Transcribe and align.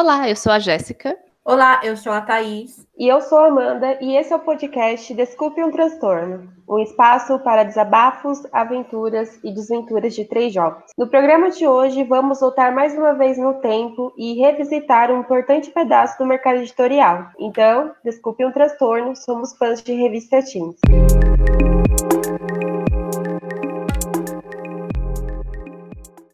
Olá, 0.00 0.30
eu 0.30 0.34
sou 0.34 0.50
a 0.50 0.58
Jéssica. 0.58 1.14
Olá, 1.44 1.78
eu 1.84 1.94
sou 1.94 2.10
a 2.10 2.22
Thaís. 2.22 2.86
E 2.98 3.06
eu 3.06 3.20
sou 3.20 3.36
a 3.36 3.48
Amanda, 3.48 3.98
e 4.00 4.16
esse 4.16 4.32
é 4.32 4.36
o 4.36 4.38
podcast 4.38 5.12
Desculpe 5.12 5.62
um 5.62 5.70
Transtorno 5.70 6.48
um 6.66 6.78
espaço 6.78 7.36
para 7.40 7.64
desabafos, 7.64 8.38
aventuras 8.52 9.40
e 9.42 9.52
desventuras 9.52 10.14
de 10.14 10.24
três 10.24 10.54
jovens. 10.54 10.84
No 10.96 11.08
programa 11.08 11.50
de 11.50 11.66
hoje, 11.66 12.04
vamos 12.04 12.38
voltar 12.38 12.72
mais 12.72 12.96
uma 12.96 13.12
vez 13.12 13.36
no 13.36 13.54
tempo 13.54 14.12
e 14.16 14.40
revisitar 14.40 15.10
um 15.10 15.20
importante 15.20 15.68
pedaço 15.70 16.16
do 16.16 16.24
mercado 16.24 16.60
editorial. 16.60 17.26
Então, 17.40 17.90
desculpe 18.04 18.46
um 18.46 18.52
transtorno, 18.52 19.16
somos 19.16 19.52
fãs 19.58 19.82
de 19.82 19.92
revista 19.92 20.40
Teens. 20.40 20.76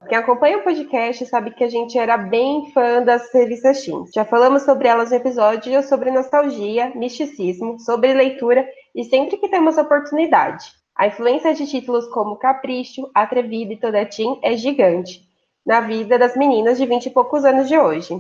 Quem 0.09 0.17
acompanha 0.17 0.59
o 0.59 0.63
podcast 0.63 1.27
sabe 1.27 1.51
que 1.51 1.65
a 1.65 1.69
gente 1.69 1.99
era 1.99 2.17
bem 2.17 2.71
fã 2.73 3.03
das 3.03 3.33
revistas 3.33 3.85
teens. 3.85 4.11
Já 4.15 4.25
falamos 4.25 4.63
sobre 4.63 4.87
elas 4.87 5.11
no 5.11 5.17
episódio 5.17 5.83
sobre 5.83 6.13
nostalgia, 6.13 6.93
misticismo, 6.95 7.81
sobre 7.81 8.15
leitura 8.15 8.65
e 8.95 9.03
sempre 9.03 9.37
que 9.37 9.49
temos 9.49 9.77
oportunidade. 9.77 10.71
A 10.95 11.09
influência 11.09 11.53
de 11.55 11.67
títulos 11.67 12.07
como 12.09 12.37
Capricho, 12.37 13.11
Atrevida 13.13 13.73
e 13.73 13.81
Toda 13.81 14.07
Teen 14.07 14.39
é 14.43 14.57
gigante 14.57 15.23
na 15.67 15.81
vida 15.81 16.17
das 16.17 16.37
meninas 16.37 16.79
de 16.79 16.87
20 16.87 17.07
e 17.07 17.11
poucos 17.11 17.45
anos 17.45 17.67
de 17.67 17.77
hoje. 17.77 18.15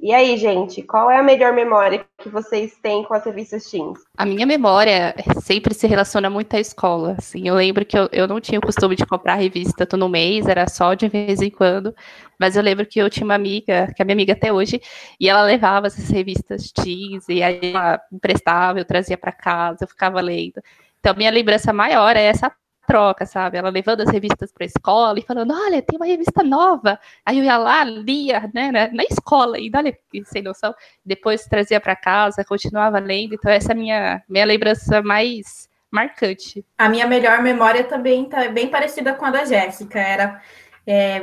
E 0.00 0.14
aí, 0.14 0.36
gente, 0.36 0.80
qual 0.80 1.10
é 1.10 1.18
a 1.18 1.22
melhor 1.24 1.52
memória 1.52 2.06
que 2.18 2.28
vocês 2.28 2.78
têm 2.80 3.02
com 3.02 3.14
as 3.14 3.24
revistas 3.24 3.68
teens? 3.68 3.98
A 4.16 4.24
minha 4.24 4.46
memória 4.46 5.12
sempre 5.42 5.74
se 5.74 5.88
relaciona 5.88 6.30
muito 6.30 6.54
à 6.54 6.60
escola. 6.60 7.16
Assim, 7.18 7.48
eu 7.48 7.56
lembro 7.56 7.84
que 7.84 7.98
eu, 7.98 8.08
eu 8.12 8.28
não 8.28 8.40
tinha 8.40 8.60
o 8.60 8.62
costume 8.62 8.94
de 8.94 9.04
comprar 9.04 9.34
revista 9.34 9.84
todo 9.84 10.08
mês, 10.08 10.46
era 10.46 10.68
só 10.68 10.94
de 10.94 11.08
vez 11.08 11.42
em 11.42 11.50
quando. 11.50 11.92
Mas 12.38 12.54
eu 12.54 12.62
lembro 12.62 12.86
que 12.86 13.00
eu 13.00 13.10
tinha 13.10 13.24
uma 13.24 13.34
amiga, 13.34 13.92
que 13.92 14.00
é 14.00 14.04
minha 14.04 14.14
amiga 14.14 14.34
até 14.34 14.52
hoje, 14.52 14.80
e 15.18 15.28
ela 15.28 15.42
levava 15.42 15.88
essas 15.88 16.08
revistas 16.08 16.70
teens, 16.70 17.28
e 17.28 17.42
aí 17.42 17.58
ela 17.74 18.00
emprestava, 18.12 18.78
eu 18.78 18.84
trazia 18.84 19.18
para 19.18 19.32
casa, 19.32 19.78
eu 19.82 19.88
ficava 19.88 20.20
lendo. 20.20 20.62
Então, 21.00 21.12
minha 21.16 21.30
lembrança 21.30 21.72
maior 21.72 22.16
é 22.16 22.22
essa 22.22 22.52
troca, 22.88 23.26
sabe? 23.26 23.58
Ela 23.58 23.68
levando 23.68 24.00
as 24.00 24.10
revistas 24.10 24.50
para 24.50 24.64
a 24.64 24.66
escola 24.66 25.18
e 25.18 25.22
falando: 25.22 25.52
olha, 25.52 25.82
tem 25.82 25.98
uma 25.98 26.06
revista 26.06 26.42
nova. 26.42 26.98
Aí 27.24 27.38
eu 27.38 27.44
ia 27.44 27.58
lá, 27.58 27.84
lia, 27.84 28.50
né, 28.54 28.72
na, 28.72 28.88
na 28.88 29.04
escola, 29.04 29.58
e 29.60 29.70
olha 29.74 29.96
sem 30.24 30.42
noção. 30.42 30.74
Depois 31.04 31.44
trazia 31.44 31.78
para 31.78 31.94
casa, 31.94 32.44
continuava 32.44 32.98
lendo. 32.98 33.34
Então, 33.34 33.52
essa 33.52 33.72
é 33.72 33.74
a 33.74 33.76
minha, 33.76 34.22
minha 34.26 34.46
lembrança 34.46 35.02
mais 35.02 35.68
marcante. 35.90 36.64
A 36.78 36.88
minha 36.88 37.06
melhor 37.06 37.42
memória 37.42 37.84
também 37.84 38.24
tá 38.24 38.48
bem 38.48 38.68
parecida 38.68 39.12
com 39.12 39.26
a 39.26 39.30
da 39.30 39.44
Jéssica. 39.44 40.00
Era. 40.00 40.42
É, 40.86 41.22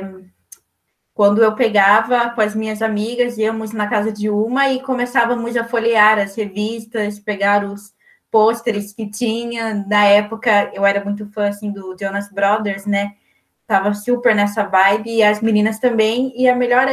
quando 1.12 1.42
eu 1.42 1.54
pegava 1.54 2.30
com 2.30 2.42
as 2.42 2.54
minhas 2.54 2.82
amigas, 2.82 3.38
íamos 3.38 3.72
na 3.72 3.88
casa 3.88 4.12
de 4.12 4.28
uma 4.28 4.70
e 4.70 4.82
começávamos 4.82 5.56
a 5.56 5.64
folhear 5.64 6.18
as 6.18 6.36
revistas, 6.36 7.18
pegar 7.18 7.64
os, 7.64 7.95
pôsteres 8.30 8.92
que 8.92 9.10
tinha. 9.10 9.84
Na 9.88 10.04
época, 10.04 10.70
eu 10.74 10.84
era 10.84 11.04
muito 11.04 11.30
fã 11.32 11.48
assim, 11.48 11.70
do 11.70 11.96
Jonas 11.98 12.30
Brothers, 12.30 12.86
né? 12.86 13.14
Tava 13.66 13.94
super 13.94 14.34
nessa 14.34 14.64
vibe, 14.64 15.16
e 15.16 15.22
as 15.22 15.40
meninas 15.40 15.78
também. 15.78 16.32
E 16.36 16.48
a 16.48 16.54
melhor, 16.54 16.86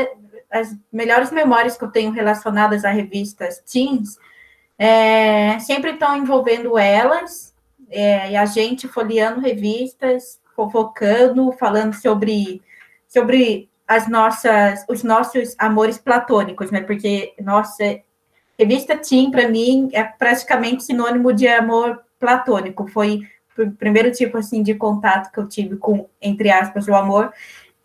as 0.51 0.75
melhores 0.91 1.31
memórias 1.31 1.77
que 1.77 1.83
eu 1.83 1.91
tenho 1.91 2.11
relacionadas 2.11 2.85
a 2.85 2.89
revistas 2.89 3.59
teens 3.59 4.17
é, 4.77 5.59
sempre 5.59 5.91
estão 5.91 6.17
envolvendo 6.17 6.77
elas, 6.77 7.53
é, 7.89 8.31
e 8.31 8.35
a 8.35 8.45
gente 8.45 8.87
folheando 8.87 9.39
revistas, 9.39 10.39
fofocando, 10.55 11.51
falando 11.53 11.93
sobre, 11.93 12.61
sobre 13.07 13.69
as 13.87 14.07
nossas, 14.07 14.83
os 14.89 15.03
nossos 15.03 15.55
amores 15.59 15.97
platônicos, 15.97 16.71
né? 16.71 16.81
Porque, 16.81 17.33
nossa, 17.39 17.83
Revista 18.57 18.95
Tim, 18.97 19.31
para 19.31 19.47
mim, 19.47 19.89
é 19.93 20.03
praticamente 20.03 20.83
sinônimo 20.83 21.33
de 21.33 21.47
amor 21.47 22.01
platônico. 22.19 22.87
Foi 22.87 23.21
o 23.57 23.71
primeiro 23.71 24.11
tipo 24.11 24.37
assim 24.37 24.63
de 24.63 24.75
contato 24.75 25.31
que 25.31 25.39
eu 25.39 25.47
tive 25.47 25.77
com, 25.77 26.07
entre 26.21 26.49
aspas, 26.49 26.87
o 26.87 26.95
amor. 26.95 27.33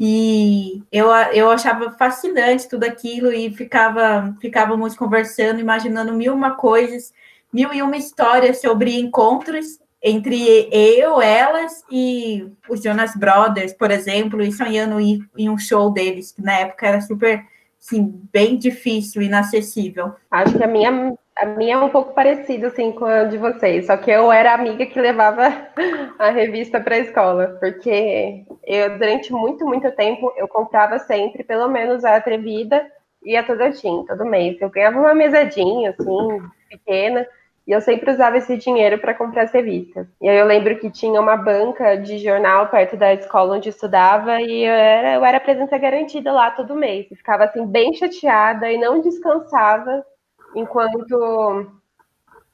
E 0.01 0.83
eu, 0.93 1.09
eu 1.33 1.51
achava 1.51 1.91
fascinante 1.93 2.69
tudo 2.69 2.85
aquilo 2.85 3.33
e 3.33 3.51
ficava 3.51 4.37
ficávamos 4.41 4.95
conversando, 4.95 5.59
imaginando 5.59 6.13
mil 6.13 6.35
uma 6.35 6.53
coisas, 6.55 7.13
mil 7.53 7.73
e 7.73 7.83
uma 7.83 7.97
histórias 7.97 8.61
sobre 8.61 8.99
encontros 8.99 9.81
entre 10.01 10.69
eu, 10.71 11.21
elas 11.21 11.83
e 11.91 12.47
os 12.69 12.81
Jonas 12.81 13.17
Brothers, 13.17 13.73
por 13.73 13.91
exemplo, 13.91 14.41
e 14.41 14.53
sonhando 14.53 15.01
ir 15.01 15.29
em 15.37 15.51
um 15.51 15.59
show 15.59 15.91
deles, 15.93 16.31
que 16.31 16.41
na 16.43 16.53
época 16.53 16.87
era 16.87 17.01
super 17.01 17.45
sim, 17.79 18.23
bem 18.33 18.57
difícil, 18.57 19.23
inacessível. 19.23 20.15
Acho 20.31 20.57
que 20.57 20.65
a 20.65 20.67
minha, 20.67 21.17
a 21.37 21.47
minha 21.47 21.75
é 21.75 21.79
um 21.79 21.89
pouco 21.89 22.15
parecida 22.15 22.69
assim 22.69 22.93
com 22.93 23.05
a 23.05 23.25
de 23.25 23.39
vocês, 23.39 23.87
só 23.87 23.97
que 23.97 24.11
eu 24.11 24.31
era 24.31 24.55
amiga 24.55 24.85
que 24.87 25.01
levava 25.01 25.69
a 26.19 26.31
revista 26.31 26.81
para 26.81 26.97
a 26.97 27.01
escola, 27.01 27.57
porque 27.61 28.45
eu 28.67 28.99
durante 28.99 29.33
muito, 29.33 29.65
muito 29.65 29.91
tempo 29.93 30.33
eu 30.37 30.49
comprava 30.49 30.99
sempre 30.99 31.45
pelo 31.45 31.69
menos 31.69 32.05
a 32.05 32.17
Atrevida 32.17 32.87
e 33.23 33.37
a 33.37 33.43
Toda 33.43 33.71
Tim, 33.73 34.05
todo 34.07 34.25
mês. 34.25 34.61
Eu 34.61 34.71
ganhava 34.71 34.99
uma 34.99 35.15
mesadinha 35.15 35.91
assim, 35.91 36.43
pequena, 36.69 37.27
e 37.69 37.73
eu 37.73 37.83
sempre 37.83 38.11
usava 38.11 38.39
esse 38.39 38.57
dinheiro 38.57 38.99
para 38.99 39.13
comprar 39.13 39.43
as 39.43 39.53
revistas. 39.53 40.07
E 40.23 40.27
aí 40.27 40.39
eu 40.39 40.47
lembro 40.47 40.79
que 40.79 40.91
tinha 40.91 41.21
uma 41.21 41.37
banca 41.37 41.97
de 41.97 42.17
jornal 42.19 42.69
perto 42.69 42.97
da 42.97 43.13
escola 43.13 43.57
onde 43.57 43.69
eu 43.69 43.73
estudava 43.73 44.41
e 44.41 44.65
eu 44.65 44.73
era, 44.73 45.15
eu 45.17 45.25
era 45.25 45.39
presença 45.39 45.77
garantida 45.77 46.33
lá 46.33 46.51
todo 46.51 46.75
mês. 46.75 47.07
E 47.11 47.15
ficava 47.15 47.45
assim 47.45 47.67
bem 47.67 47.93
chateada 47.93 48.73
e 48.73 48.79
não 48.79 49.03
descansava 49.03 50.03
enquanto 50.57 51.71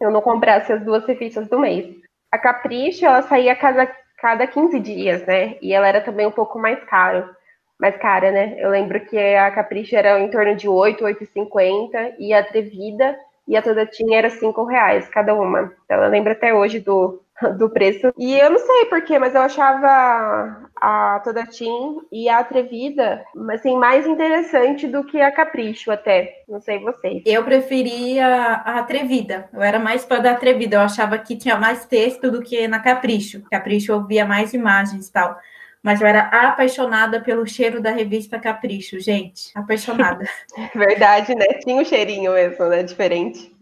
eu 0.00 0.10
não 0.10 0.20
comprasse 0.20 0.72
as 0.72 0.82
duas 0.84 1.06
revistas 1.06 1.46
do 1.46 1.60
mês. 1.60 1.94
A 2.32 2.36
Capricho, 2.36 3.06
ela 3.06 3.22
saía 3.22 3.54
cada, 3.54 3.86
cada 4.18 4.48
15 4.48 4.80
dias, 4.80 5.24
né? 5.26 5.56
E 5.62 5.72
ela 5.72 5.86
era 5.86 6.00
também 6.00 6.26
um 6.26 6.32
pouco 6.32 6.58
mais 6.58 6.82
caro. 6.86 7.30
Mais 7.78 7.96
cara, 7.98 8.32
né? 8.32 8.56
Eu 8.58 8.68
lembro 8.68 8.98
que 9.06 9.16
a 9.16 9.48
Capricho 9.52 9.94
era 9.94 10.18
em 10.18 10.28
torno 10.28 10.56
de 10.56 10.68
8, 10.68 11.04
8,50 11.04 12.16
e 12.18 12.34
a 12.34 12.40
Atrevida 12.40 13.16
e 13.46 13.56
a 13.56 13.62
toda 13.62 13.86
tinha 13.86 14.18
era 14.18 14.30
cinco 14.30 14.64
reais 14.64 15.08
cada 15.08 15.34
uma. 15.34 15.72
Ela 15.88 16.06
lembra 16.06 16.32
até 16.32 16.54
hoje 16.54 16.80
do, 16.80 17.20
do 17.58 17.68
preço. 17.68 18.12
E 18.18 18.38
eu 18.38 18.50
não 18.50 18.58
sei 18.58 18.86
porquê, 18.86 19.18
mas 19.18 19.34
eu 19.34 19.42
achava 19.42 20.68
a 20.76 21.20
Toda 21.24 21.46
Team 21.46 22.02
e 22.12 22.28
a 22.28 22.38
Atrevida, 22.38 23.24
assim, 23.50 23.76
mais 23.76 24.06
interessante 24.06 24.86
do 24.86 25.04
que 25.04 25.20
a 25.20 25.32
Capricho 25.32 25.90
até. 25.90 26.42
Não 26.48 26.60
sei 26.60 26.78
vocês. 26.78 27.22
Eu 27.24 27.44
preferia 27.44 28.26
a 28.26 28.78
Atrevida. 28.78 29.48
Eu 29.52 29.62
era 29.62 29.78
mais 29.78 30.04
fã 30.04 30.20
da 30.20 30.32
Atrevida. 30.32 30.76
Eu 30.76 30.80
achava 30.80 31.18
que 31.18 31.36
tinha 31.36 31.56
mais 31.56 31.86
texto 31.86 32.30
do 32.30 32.42
que 32.42 32.66
na 32.68 32.80
Capricho. 32.80 33.42
Capricho 33.50 33.92
eu 33.92 34.04
via 34.04 34.24
mais 34.24 34.52
imagens 34.52 35.08
e 35.08 35.12
tal 35.12 35.38
mas 35.84 36.00
eu 36.00 36.06
era 36.06 36.22
apaixonada 36.22 37.20
pelo 37.20 37.46
cheiro 37.46 37.78
da 37.78 37.90
revista 37.90 38.38
Capricho, 38.38 38.98
gente, 38.98 39.50
apaixonada. 39.54 40.24
Verdade, 40.74 41.34
né? 41.34 41.44
Tinha 41.62 41.76
um 41.76 41.84
cheirinho 41.84 42.32
mesmo, 42.32 42.64
né? 42.64 42.82
Diferente. 42.82 43.54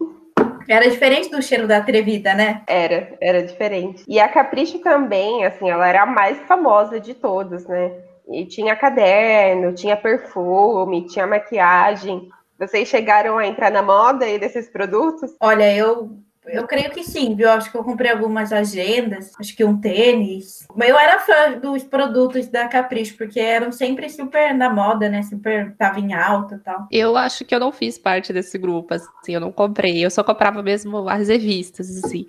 Era 0.68 0.88
diferente 0.88 1.28
do 1.28 1.42
cheiro 1.42 1.66
da 1.66 1.78
Atrevida, 1.78 2.32
né? 2.32 2.62
Era, 2.68 3.12
era 3.20 3.42
diferente. 3.42 4.04
E 4.06 4.20
a 4.20 4.28
Capricho 4.28 4.78
também, 4.78 5.44
assim, 5.44 5.68
ela 5.68 5.88
era 5.88 6.04
a 6.04 6.06
mais 6.06 6.38
famosa 6.46 7.00
de 7.00 7.12
todas, 7.12 7.66
né? 7.66 7.90
E 8.30 8.46
tinha 8.46 8.76
caderno, 8.76 9.74
tinha 9.74 9.96
perfume, 9.96 11.08
tinha 11.08 11.26
maquiagem. 11.26 12.30
Vocês 12.56 12.86
chegaram 12.86 13.36
a 13.36 13.46
entrar 13.48 13.72
na 13.72 13.82
moda 13.82 14.24
aí 14.24 14.38
desses 14.38 14.68
produtos? 14.68 15.34
Olha, 15.40 15.74
eu 15.74 16.16
eu 16.46 16.66
creio 16.66 16.90
que 16.90 17.04
sim, 17.04 17.34
viu? 17.34 17.50
Acho 17.50 17.70
que 17.70 17.76
eu 17.76 17.84
comprei 17.84 18.10
algumas 18.10 18.52
agendas, 18.52 19.32
acho 19.38 19.54
que 19.54 19.64
um 19.64 19.80
tênis. 19.80 20.66
Eu 20.76 20.98
era 20.98 21.20
fã 21.20 21.58
dos 21.58 21.84
produtos 21.84 22.48
da 22.48 22.66
Capricho, 22.66 23.16
porque 23.16 23.38
eram 23.38 23.70
sempre 23.70 24.08
super 24.08 24.52
na 24.54 24.68
moda, 24.68 25.08
né? 25.08 25.22
Super 25.22 25.74
tava 25.76 26.00
em 26.00 26.12
alta 26.12 26.56
e 26.56 26.58
tal. 26.58 26.86
Eu 26.90 27.16
acho 27.16 27.44
que 27.44 27.54
eu 27.54 27.60
não 27.60 27.70
fiz 27.70 27.96
parte 27.96 28.32
desse 28.32 28.58
grupo, 28.58 28.94
assim, 28.94 29.34
eu 29.34 29.40
não 29.40 29.52
comprei. 29.52 30.04
Eu 30.04 30.10
só 30.10 30.24
comprava 30.24 30.62
mesmo 30.62 31.08
as 31.08 31.28
revistas, 31.28 32.04
assim. 32.04 32.26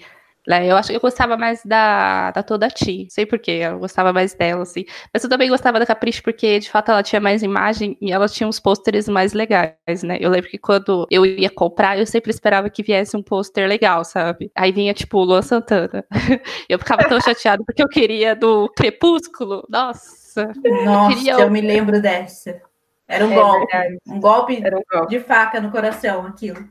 Né? 0.48 0.68
Eu 0.68 0.76
acho 0.76 0.90
que 0.90 0.96
eu 0.96 1.02
gostava 1.02 1.38
mais 1.38 1.64
da, 1.64 2.32
da 2.32 2.44
Toda 2.44 2.70
Ti. 2.70 3.08
Sei 3.10 3.26
porquê, 3.26 3.62
eu 3.64 3.80
gostava 3.80 4.12
mais 4.12 4.34
dela, 4.34 4.64
assim. 4.64 4.86
Mas 5.14 5.24
eu 5.24 5.30
também 5.30 5.50
gostava 5.50 5.80
da 5.80 5.86
Capricho 5.86 6.22
porque, 6.22 6.60
de 6.60 6.70
fato, 6.70 6.92
ela 6.92 7.02
tinha 7.02 7.22
mais 7.22 7.42
imagem 7.44 7.98
e 8.02 8.12
ela 8.12 8.28
tinha 8.28 8.48
uns 8.48 8.60
pôsteres 8.60 9.08
mais 9.08 9.34
legais, 9.34 10.04
né? 10.04 10.18
Eu 10.20 10.30
lembro 10.30 10.50
que 10.50 10.58
quando 10.58 11.08
eu 11.10 11.26
ia 11.26 11.50
comprar, 11.50 11.98
eu 11.98 12.06
sempre 12.06 12.32
esperava 12.32 12.70
que 12.70 12.84
viesse 12.84 13.16
um 13.16 13.24
pôster 13.24 13.68
legal, 13.68 14.04
sabe? 14.04 14.52
Aí 14.56 14.72
vinha, 14.72 14.94
tipo, 14.94 15.18
o 15.18 15.24
Luan 15.24 15.42
Santana. 15.42 16.06
eu 16.68 16.78
ficava 16.78 17.08
tão 17.08 17.20
chateada 17.22 17.64
porque 17.66 17.84
eu 17.84 17.90
queria 17.90 18.36
do 18.36 18.70
Crepúsculo. 18.76 19.66
Nossa. 19.70 20.52
Nossa, 20.84 21.12
eu, 21.12 21.16
queria... 21.16 21.34
eu 21.34 21.52
me 21.52 21.62
lembro 21.62 22.02
dessa. 22.02 22.62
Era 23.08 23.26
um 23.26 23.32
é 23.32 23.36
golpe. 23.36 23.78
Um 24.08 24.20
golpe, 24.20 24.58
um 24.58 24.84
golpe 24.92 25.10
de 25.10 25.20
faca 25.20 25.62
no 25.62 25.72
coração, 25.72 26.26
aquilo. 26.26 26.68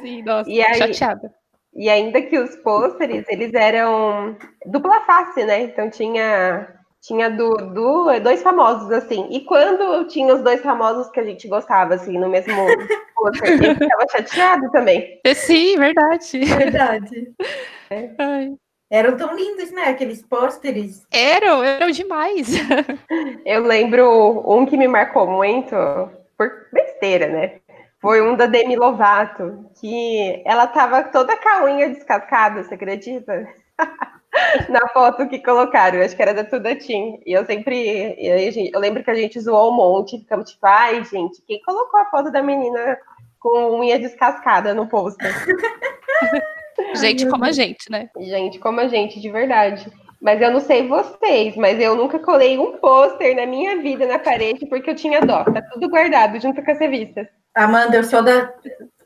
Sim, 0.00 0.22
nossa, 0.22 0.50
e 0.50 0.62
aí, 0.62 0.74
chateada. 0.74 1.32
E 1.76 1.90
ainda 1.90 2.22
que 2.22 2.38
os 2.38 2.56
pôsteres, 2.56 3.24
eles 3.28 3.52
eram 3.52 4.36
dupla 4.64 5.00
face, 5.02 5.44
né? 5.44 5.62
Então 5.62 5.90
tinha 5.90 6.66
tinha 7.06 7.30
do, 7.30 7.54
do, 7.54 8.18
dois 8.20 8.42
famosos, 8.42 8.90
assim. 8.90 9.28
E 9.30 9.40
quando 9.42 10.08
tinha 10.08 10.34
os 10.34 10.42
dois 10.42 10.60
famosos 10.60 11.08
que 11.10 11.20
a 11.20 11.24
gente 11.24 11.46
gostava, 11.46 11.94
assim, 11.94 12.18
no 12.18 12.28
mesmo 12.28 12.54
pôster, 13.14 13.52
a 13.52 13.56
gente 13.56 13.78
ficava 13.78 14.06
chateado 14.10 14.70
também. 14.72 15.20
É, 15.24 15.34
sim, 15.34 15.76
verdade. 15.76 16.38
Verdade. 16.44 17.32
É. 17.90 18.10
Eram 18.90 19.16
tão 19.16 19.36
lindos, 19.36 19.70
né? 19.70 19.84
Aqueles 19.84 20.22
pôsteres. 20.22 21.06
Eram, 21.12 21.62
eram 21.62 21.90
demais. 21.90 22.48
Eu 23.44 23.62
lembro 23.62 24.42
um 24.44 24.66
que 24.66 24.76
me 24.76 24.88
marcou 24.88 25.28
muito, 25.28 25.76
por 26.36 26.50
besteira, 26.72 27.28
né? 27.28 27.60
Foi 28.06 28.22
um 28.22 28.36
da 28.36 28.46
Demi 28.46 28.76
Lovato, 28.76 29.68
que 29.80 30.40
ela 30.44 30.68
tava 30.68 31.02
toda 31.02 31.36
com 31.36 31.48
a 31.48 31.64
unha 31.64 31.88
descascada, 31.88 32.62
você 32.62 32.76
acredita? 32.76 33.48
na 34.70 34.86
foto 34.90 35.26
que 35.28 35.40
colocaram, 35.40 36.00
acho 36.00 36.14
que 36.14 36.22
era 36.22 36.32
da 36.32 36.44
Tudatim. 36.44 37.20
E 37.26 37.32
eu 37.32 37.44
sempre. 37.44 38.14
Eu 38.72 38.78
lembro 38.78 39.02
que 39.02 39.10
a 39.10 39.14
gente 39.16 39.40
zoou 39.40 39.72
um 39.72 39.74
monte, 39.74 40.20
ficamos 40.20 40.52
tipo, 40.52 40.64
ai, 40.64 41.04
gente, 41.04 41.42
quem 41.48 41.60
colocou 41.62 41.98
a 41.98 42.04
foto 42.04 42.30
da 42.30 42.40
menina 42.40 42.96
com 43.40 43.80
unha 43.80 43.98
descascada 43.98 44.72
no 44.72 44.86
pôster? 44.86 45.34
gente 46.94 47.28
como 47.28 47.44
a 47.44 47.50
gente, 47.50 47.90
né? 47.90 48.08
Gente 48.20 48.60
como 48.60 48.78
a 48.78 48.86
gente, 48.86 49.20
de 49.20 49.30
verdade. 49.32 49.84
Mas 50.20 50.40
eu 50.40 50.50
não 50.50 50.60
sei 50.60 50.86
vocês, 50.88 51.54
mas 51.56 51.80
eu 51.80 51.94
nunca 51.94 52.18
colei 52.18 52.58
um 52.58 52.78
pôster 52.78 53.36
na 53.36 53.46
minha 53.46 53.80
vida 53.82 54.06
na 54.06 54.18
parede 54.18 54.66
porque 54.66 54.90
eu 54.90 54.94
tinha 54.94 55.20
dó. 55.20 55.44
Tá 55.44 55.62
tudo 55.72 55.88
guardado 55.88 56.40
junto 56.40 56.62
com 56.62 56.70
as 56.70 56.78
revistas. 56.78 57.26
Amanda, 57.54 57.96
eu 57.96 58.04
sou 58.04 58.22
da, 58.22 58.52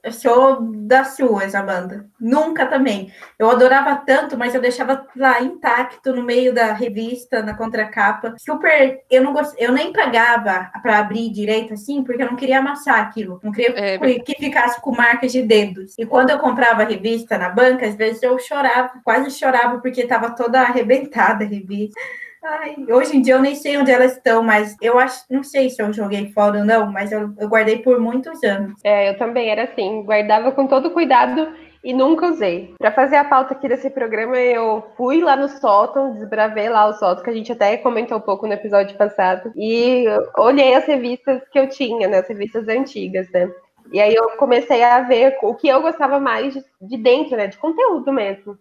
eu 0.02 0.12
sou 0.12 0.60
das 0.62 1.16
suas, 1.16 1.54
Amanda. 1.54 2.06
Nunca 2.18 2.66
também. 2.66 3.12
Eu 3.38 3.50
adorava 3.50 3.96
tanto, 3.96 4.36
mas 4.36 4.54
eu 4.54 4.60
deixava 4.60 5.06
lá 5.16 5.40
intacto 5.42 6.14
no 6.14 6.22
meio 6.22 6.54
da 6.54 6.72
revista, 6.72 7.42
na 7.42 7.54
contracapa. 7.54 8.34
Super. 8.38 9.00
Eu 9.10 9.22
não 9.22 9.32
gost... 9.32 9.54
eu 9.58 9.72
nem 9.72 9.92
pagava 9.92 10.70
para 10.82 10.98
abrir 10.98 11.30
direito 11.30 11.74
assim, 11.74 12.02
porque 12.02 12.22
eu 12.22 12.30
não 12.30 12.36
queria 12.36 12.58
amassar 12.58 13.00
aquilo. 13.00 13.40
Não 13.42 13.52
queria 13.52 13.74
é... 13.76 13.98
que 14.20 14.34
ficasse 14.34 14.80
com 14.80 14.90
marcas 14.90 15.32
de 15.32 15.42
dedos. 15.42 15.94
E 15.98 16.06
quando 16.06 16.30
eu 16.30 16.38
comprava 16.38 16.82
a 16.82 16.86
revista 16.86 17.36
na 17.36 17.50
banca, 17.50 17.86
às 17.86 17.94
vezes 17.94 18.22
eu 18.22 18.38
chorava, 18.38 18.92
quase 19.04 19.30
chorava, 19.30 19.78
porque 19.80 20.02
estava 20.02 20.30
toda 20.30 20.60
arrebentada 20.60 21.44
a 21.44 21.48
revista. 21.48 22.00
Ai, 22.42 22.74
hoje 22.88 23.16
em 23.16 23.22
dia 23.22 23.34
eu 23.34 23.42
nem 23.42 23.54
sei 23.54 23.76
onde 23.76 23.90
elas 23.90 24.12
estão, 24.12 24.42
mas 24.42 24.74
eu 24.80 24.98
acho, 24.98 25.24
não 25.28 25.42
sei 25.42 25.68
se 25.68 25.82
eu 25.82 25.92
joguei 25.92 26.32
fora 26.32 26.58
ou 26.58 26.64
não, 26.64 26.90
mas 26.90 27.12
eu, 27.12 27.32
eu 27.38 27.48
guardei 27.48 27.78
por 27.78 28.00
muitos 28.00 28.42
anos. 28.42 28.80
É, 28.82 29.10
eu 29.10 29.18
também 29.18 29.50
era 29.50 29.64
assim, 29.64 30.02
guardava 30.02 30.50
com 30.50 30.66
todo 30.66 30.90
cuidado 30.90 31.52
e 31.84 31.92
nunca 31.92 32.26
usei. 32.26 32.74
Para 32.78 32.92
fazer 32.92 33.16
a 33.16 33.24
pauta 33.24 33.52
aqui 33.52 33.68
desse 33.68 33.90
programa, 33.90 34.38
eu 34.38 34.82
fui 34.96 35.20
lá 35.20 35.36
no 35.36 35.48
sótão, 35.48 36.14
desbravei 36.14 36.68
lá 36.68 36.86
o 36.86 36.94
sótão, 36.94 37.22
que 37.22 37.30
a 37.30 37.34
gente 37.34 37.52
até 37.52 37.76
comentou 37.76 38.16
um 38.16 38.22
pouco 38.22 38.46
no 38.46 38.54
episódio 38.54 38.96
passado, 38.96 39.52
e 39.54 40.06
olhei 40.38 40.74
as 40.74 40.86
revistas 40.86 41.42
que 41.50 41.58
eu 41.58 41.68
tinha, 41.68 42.08
né, 42.08 42.18
as 42.18 42.28
revistas 42.28 42.66
antigas, 42.68 43.30
né. 43.30 43.50
E 43.92 44.00
aí 44.00 44.14
eu 44.14 44.30
comecei 44.36 44.82
a 44.82 45.00
ver 45.02 45.36
o 45.42 45.54
que 45.54 45.68
eu 45.68 45.82
gostava 45.82 46.20
mais 46.20 46.54
de 46.80 46.96
dentro, 46.96 47.36
né, 47.36 47.48
de 47.48 47.58
conteúdo 47.58 48.12
mesmo. 48.12 48.56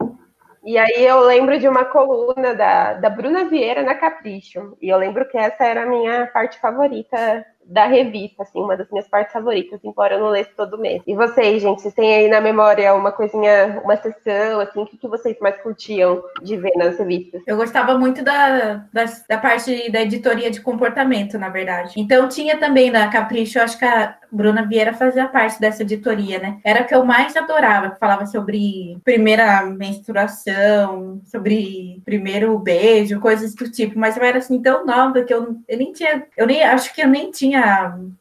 E 0.63 0.77
aí 0.77 1.05
eu 1.05 1.21
lembro 1.21 1.57
de 1.57 1.67
uma 1.67 1.85
coluna 1.85 2.53
da, 2.53 2.93
da 2.93 3.09
Bruna 3.09 3.45
Vieira 3.45 3.81
na 3.81 3.95
Capricho. 3.95 4.77
E 4.81 4.89
eu 4.89 4.97
lembro 4.97 5.27
que 5.27 5.37
essa 5.37 5.65
era 5.65 5.83
a 5.83 5.85
minha 5.85 6.27
parte 6.27 6.59
favorita 6.59 7.45
da 7.69 7.85
revista, 7.85 8.43
assim, 8.43 8.59
uma 8.59 8.75
das 8.75 8.89
minhas 8.89 9.07
partes 9.07 9.31
favoritas, 9.31 9.79
embora 9.83 10.15
eu 10.15 10.19
não 10.19 10.29
lesse 10.29 10.49
todo 10.55 10.77
mês. 10.77 11.01
E 11.05 11.15
vocês, 11.15 11.61
gente, 11.61 11.81
vocês 11.81 11.93
têm 11.93 12.15
aí 12.15 12.27
na 12.27 12.41
memória 12.41 12.93
uma 12.95 13.11
coisinha, 13.11 13.79
uma 13.83 13.95
sessão, 13.95 14.59
assim, 14.59 14.81
o 14.81 14.85
que, 14.85 14.97
que 14.97 15.07
vocês 15.07 15.37
mais 15.39 15.61
curtiam 15.61 16.23
de 16.41 16.57
ver 16.57 16.73
nas 16.75 16.97
revistas? 16.97 17.41
Eu 17.45 17.55
gostava 17.55 17.97
muito 17.97 18.23
da, 18.23 18.85
da, 18.91 19.05
da 19.29 19.37
parte 19.37 19.91
da 19.91 20.01
editoria 20.01 20.49
de 20.49 20.61
comportamento, 20.61 21.37
na 21.37 21.49
verdade. 21.49 21.93
Então 21.95 22.27
tinha 22.27 22.57
também 22.57 22.89
na 22.89 23.07
Capricho, 23.09 23.59
acho 23.59 23.77
que 23.77 23.85
a 23.85 24.17
Bruna 24.31 24.65
Vieira 24.65 24.93
fazia 24.93 25.27
parte 25.27 25.59
dessa 25.59 25.83
editoria, 25.83 26.39
né? 26.39 26.59
Era 26.63 26.81
a 26.81 26.83
que 26.83 26.93
eu 26.93 27.05
mais 27.05 27.35
adorava, 27.35 27.95
falava 27.99 28.25
sobre 28.25 28.97
primeira 29.03 29.63
menstruação, 29.65 31.21
sobre 31.25 32.01
primeiro 32.05 32.57
beijo, 32.57 33.19
coisas 33.19 33.53
do 33.53 33.69
tipo, 33.69 33.97
mas 33.97 34.17
eu 34.17 34.23
era 34.23 34.39
assim 34.39 34.61
tão 34.61 34.85
nova 34.85 35.23
que 35.23 35.33
eu, 35.33 35.55
eu 35.67 35.77
nem 35.77 35.91
tinha, 35.91 36.25
eu 36.37 36.47
nem 36.47 36.63
acho 36.63 36.93
que 36.93 37.01
eu 37.01 37.07
nem 37.07 37.31
tinha 37.31 37.58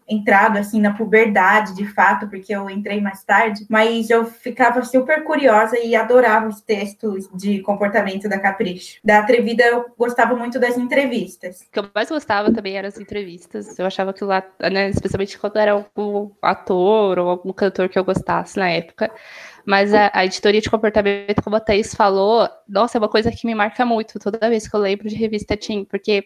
entrado 0.08 0.58
assim 0.58 0.80
na 0.80 0.94
puberdade 0.94 1.74
de 1.74 1.86
fato, 1.86 2.28
porque 2.28 2.54
eu 2.54 2.68
entrei 2.70 3.00
mais 3.00 3.22
tarde, 3.22 3.66
mas 3.68 4.08
eu 4.08 4.24
ficava 4.24 4.82
super 4.82 5.22
curiosa 5.24 5.78
e 5.78 5.94
adorava 5.94 6.48
os 6.48 6.60
textos 6.60 7.28
de 7.34 7.60
comportamento 7.60 8.28
da 8.28 8.38
Capricho. 8.38 8.98
Da 9.04 9.18
Atrevida 9.18 9.64
eu 9.64 9.86
gostava 9.98 10.34
muito 10.34 10.58
das 10.58 10.76
entrevistas. 10.76 11.60
O 11.60 11.72
que 11.72 11.78
eu 11.78 11.90
mais 11.94 12.08
gostava 12.08 12.52
também 12.52 12.76
eram 12.76 12.88
as 12.88 12.98
entrevistas. 12.98 13.78
Eu 13.78 13.86
achava 13.86 14.12
que 14.12 14.24
lá, 14.24 14.42
né, 14.70 14.88
especialmente 14.88 15.38
quando 15.38 15.58
era 15.58 15.72
algum 15.72 16.30
ator 16.40 17.18
ou 17.18 17.28
algum 17.28 17.52
cantor 17.52 17.88
que 17.88 17.98
eu 17.98 18.04
gostasse 18.04 18.58
na 18.58 18.70
época. 18.70 19.10
Mas 19.68 19.92
a, 19.92 20.10
a, 20.14 20.24
editoria 20.24 20.62
de 20.62 20.70
comportamento, 20.70 21.42
como 21.42 21.56
a 21.56 21.60
Thaís 21.60 21.94
falou, 21.94 22.48
nossa, 22.66 22.96
é 22.96 23.00
uma 23.00 23.08
coisa 23.08 23.30
que 23.30 23.46
me 23.46 23.54
marca 23.54 23.84
muito 23.84 24.18
toda 24.18 24.48
vez 24.48 24.66
que 24.66 24.74
eu 24.74 24.80
lembro 24.80 25.06
de 25.06 25.14
revista 25.14 25.58
Tim, 25.58 25.84
porque 25.84 26.24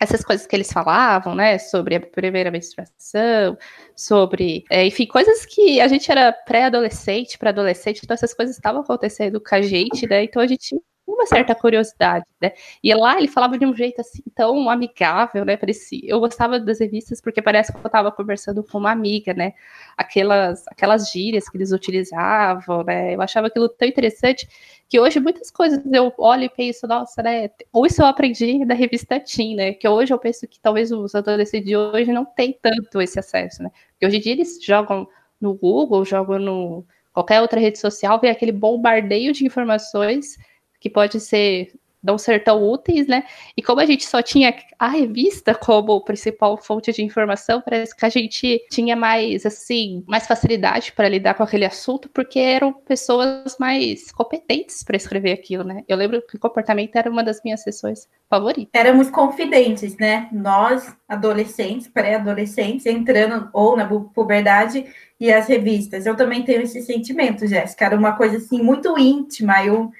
essas 0.00 0.24
coisas 0.24 0.46
que 0.46 0.56
eles 0.56 0.72
falavam, 0.72 1.34
né, 1.34 1.58
sobre 1.58 1.94
a 1.94 2.00
primeira 2.00 2.50
menstruação, 2.50 3.56
sobre, 3.94 4.64
é, 4.70 4.86
enfim, 4.86 5.06
coisas 5.06 5.44
que 5.44 5.78
a 5.80 5.86
gente 5.86 6.10
era 6.10 6.32
pré-adolescente, 6.32 7.36
para 7.36 7.50
adolescente, 7.50 8.00
então 8.02 8.14
essas 8.14 8.32
coisas 8.32 8.56
estavam 8.56 8.80
acontecendo 8.80 9.40
com 9.40 9.54
a 9.54 9.60
gente, 9.60 10.08
né, 10.08 10.24
então 10.24 10.40
a 10.40 10.46
gente 10.46 10.74
uma 11.14 11.26
certa 11.26 11.54
curiosidade, 11.54 12.24
né? 12.40 12.52
E 12.82 12.92
lá 12.94 13.18
ele 13.18 13.28
falava 13.28 13.58
de 13.58 13.66
um 13.66 13.74
jeito 13.74 14.00
assim 14.00 14.22
tão 14.34 14.68
amigável, 14.70 15.44
né? 15.44 15.56
Parecia. 15.56 16.02
Eu 16.04 16.20
gostava 16.20 16.58
das 16.58 16.80
revistas 16.80 17.20
porque 17.20 17.42
parece 17.42 17.72
que 17.72 17.78
eu 17.78 17.86
estava 17.86 18.10
conversando 18.12 18.62
com 18.62 18.78
uma 18.78 18.90
amiga, 18.90 19.34
né? 19.34 19.52
Aquelas, 19.96 20.66
aquelas 20.68 21.10
gírias 21.10 21.48
que 21.48 21.56
eles 21.56 21.72
utilizavam, 21.72 22.84
né? 22.84 23.14
Eu 23.14 23.22
achava 23.22 23.48
aquilo 23.48 23.68
tão 23.68 23.88
interessante 23.88 24.48
que 24.88 24.98
hoje 24.98 25.20
muitas 25.20 25.50
coisas 25.50 25.80
eu 25.92 26.12
olho 26.18 26.44
e 26.44 26.48
penso, 26.48 26.86
nossa, 26.86 27.22
né? 27.22 27.50
Ou 27.72 27.86
isso 27.86 28.02
eu 28.02 28.06
aprendi 28.06 28.64
da 28.64 28.74
revista 28.74 29.20
Tim, 29.20 29.54
né? 29.54 29.72
Que 29.72 29.88
hoje 29.88 30.12
eu 30.12 30.18
penso 30.18 30.46
que 30.48 30.58
talvez 30.60 30.90
os 30.90 31.14
adolescentes 31.14 31.68
de 31.68 31.76
hoje 31.76 32.12
não 32.12 32.24
têm 32.24 32.58
tanto 32.60 33.00
esse 33.00 33.18
acesso, 33.18 33.62
né? 33.62 33.70
Porque 33.92 34.06
hoje 34.06 34.16
em 34.16 34.20
dia 34.20 34.32
eles 34.32 34.62
jogam 34.62 35.08
no 35.40 35.54
Google, 35.54 36.04
jogam 36.04 36.38
no 36.38 36.84
qualquer 37.12 37.40
outra 37.40 37.60
rede 37.60 37.78
social, 37.78 38.20
vem 38.20 38.30
aquele 38.30 38.52
bombardeio 38.52 39.32
de 39.32 39.44
informações 39.44 40.36
que 40.80 40.90
pode 40.90 41.20
ser 41.20 41.72
não 42.02 42.16
ser 42.16 42.42
tão 42.42 42.62
úteis, 42.62 43.06
né? 43.06 43.24
E 43.56 43.62
como 43.62 43.80
a 43.80 43.86
gente 43.86 44.06
só 44.06 44.22
tinha 44.22 44.54
a 44.78 44.88
revista 44.88 45.54
como 45.54 46.02
principal 46.02 46.56
fonte 46.56 46.92
de 46.92 47.02
informação, 47.02 47.60
parece 47.60 47.94
que 47.94 48.06
a 48.06 48.08
gente 48.08 48.66
tinha 48.70 48.96
mais, 48.96 49.44
assim, 49.44 50.02
mais 50.06 50.26
facilidade 50.26 50.92
para 50.92 51.08
lidar 51.08 51.34
com 51.34 51.42
aquele 51.42 51.66
assunto, 51.66 52.08
porque 52.08 52.38
eram 52.38 52.72
pessoas 52.72 53.56
mais 53.58 54.10
competentes 54.10 54.82
para 54.82 54.96
escrever 54.96 55.32
aquilo, 55.32 55.62
né? 55.62 55.84
Eu 55.86 55.96
lembro 55.96 56.22
que 56.22 56.38
comportamento 56.38 56.96
era 56.96 57.10
uma 57.10 57.22
das 57.22 57.42
minhas 57.44 57.62
sessões 57.62 58.08
favoritas. 58.28 58.70
Éramos 58.72 59.10
confidentes, 59.10 59.96
né? 59.98 60.28
Nós, 60.32 60.96
adolescentes, 61.06 61.88
pré-adolescentes, 61.88 62.86
entrando 62.86 63.50
ou 63.52 63.76
na 63.76 63.86
puberdade 63.86 64.86
e 65.18 65.30
as 65.30 65.46
revistas. 65.46 66.06
Eu 66.06 66.16
também 66.16 66.42
tenho 66.44 66.62
esse 66.62 66.80
sentimento, 66.80 67.46
Jéssica. 67.46 67.84
Era 67.84 67.96
uma 67.96 68.12
coisa, 68.12 68.38
assim, 68.38 68.62
muito 68.62 68.98
íntima. 68.98 69.62
Eu 69.62 69.90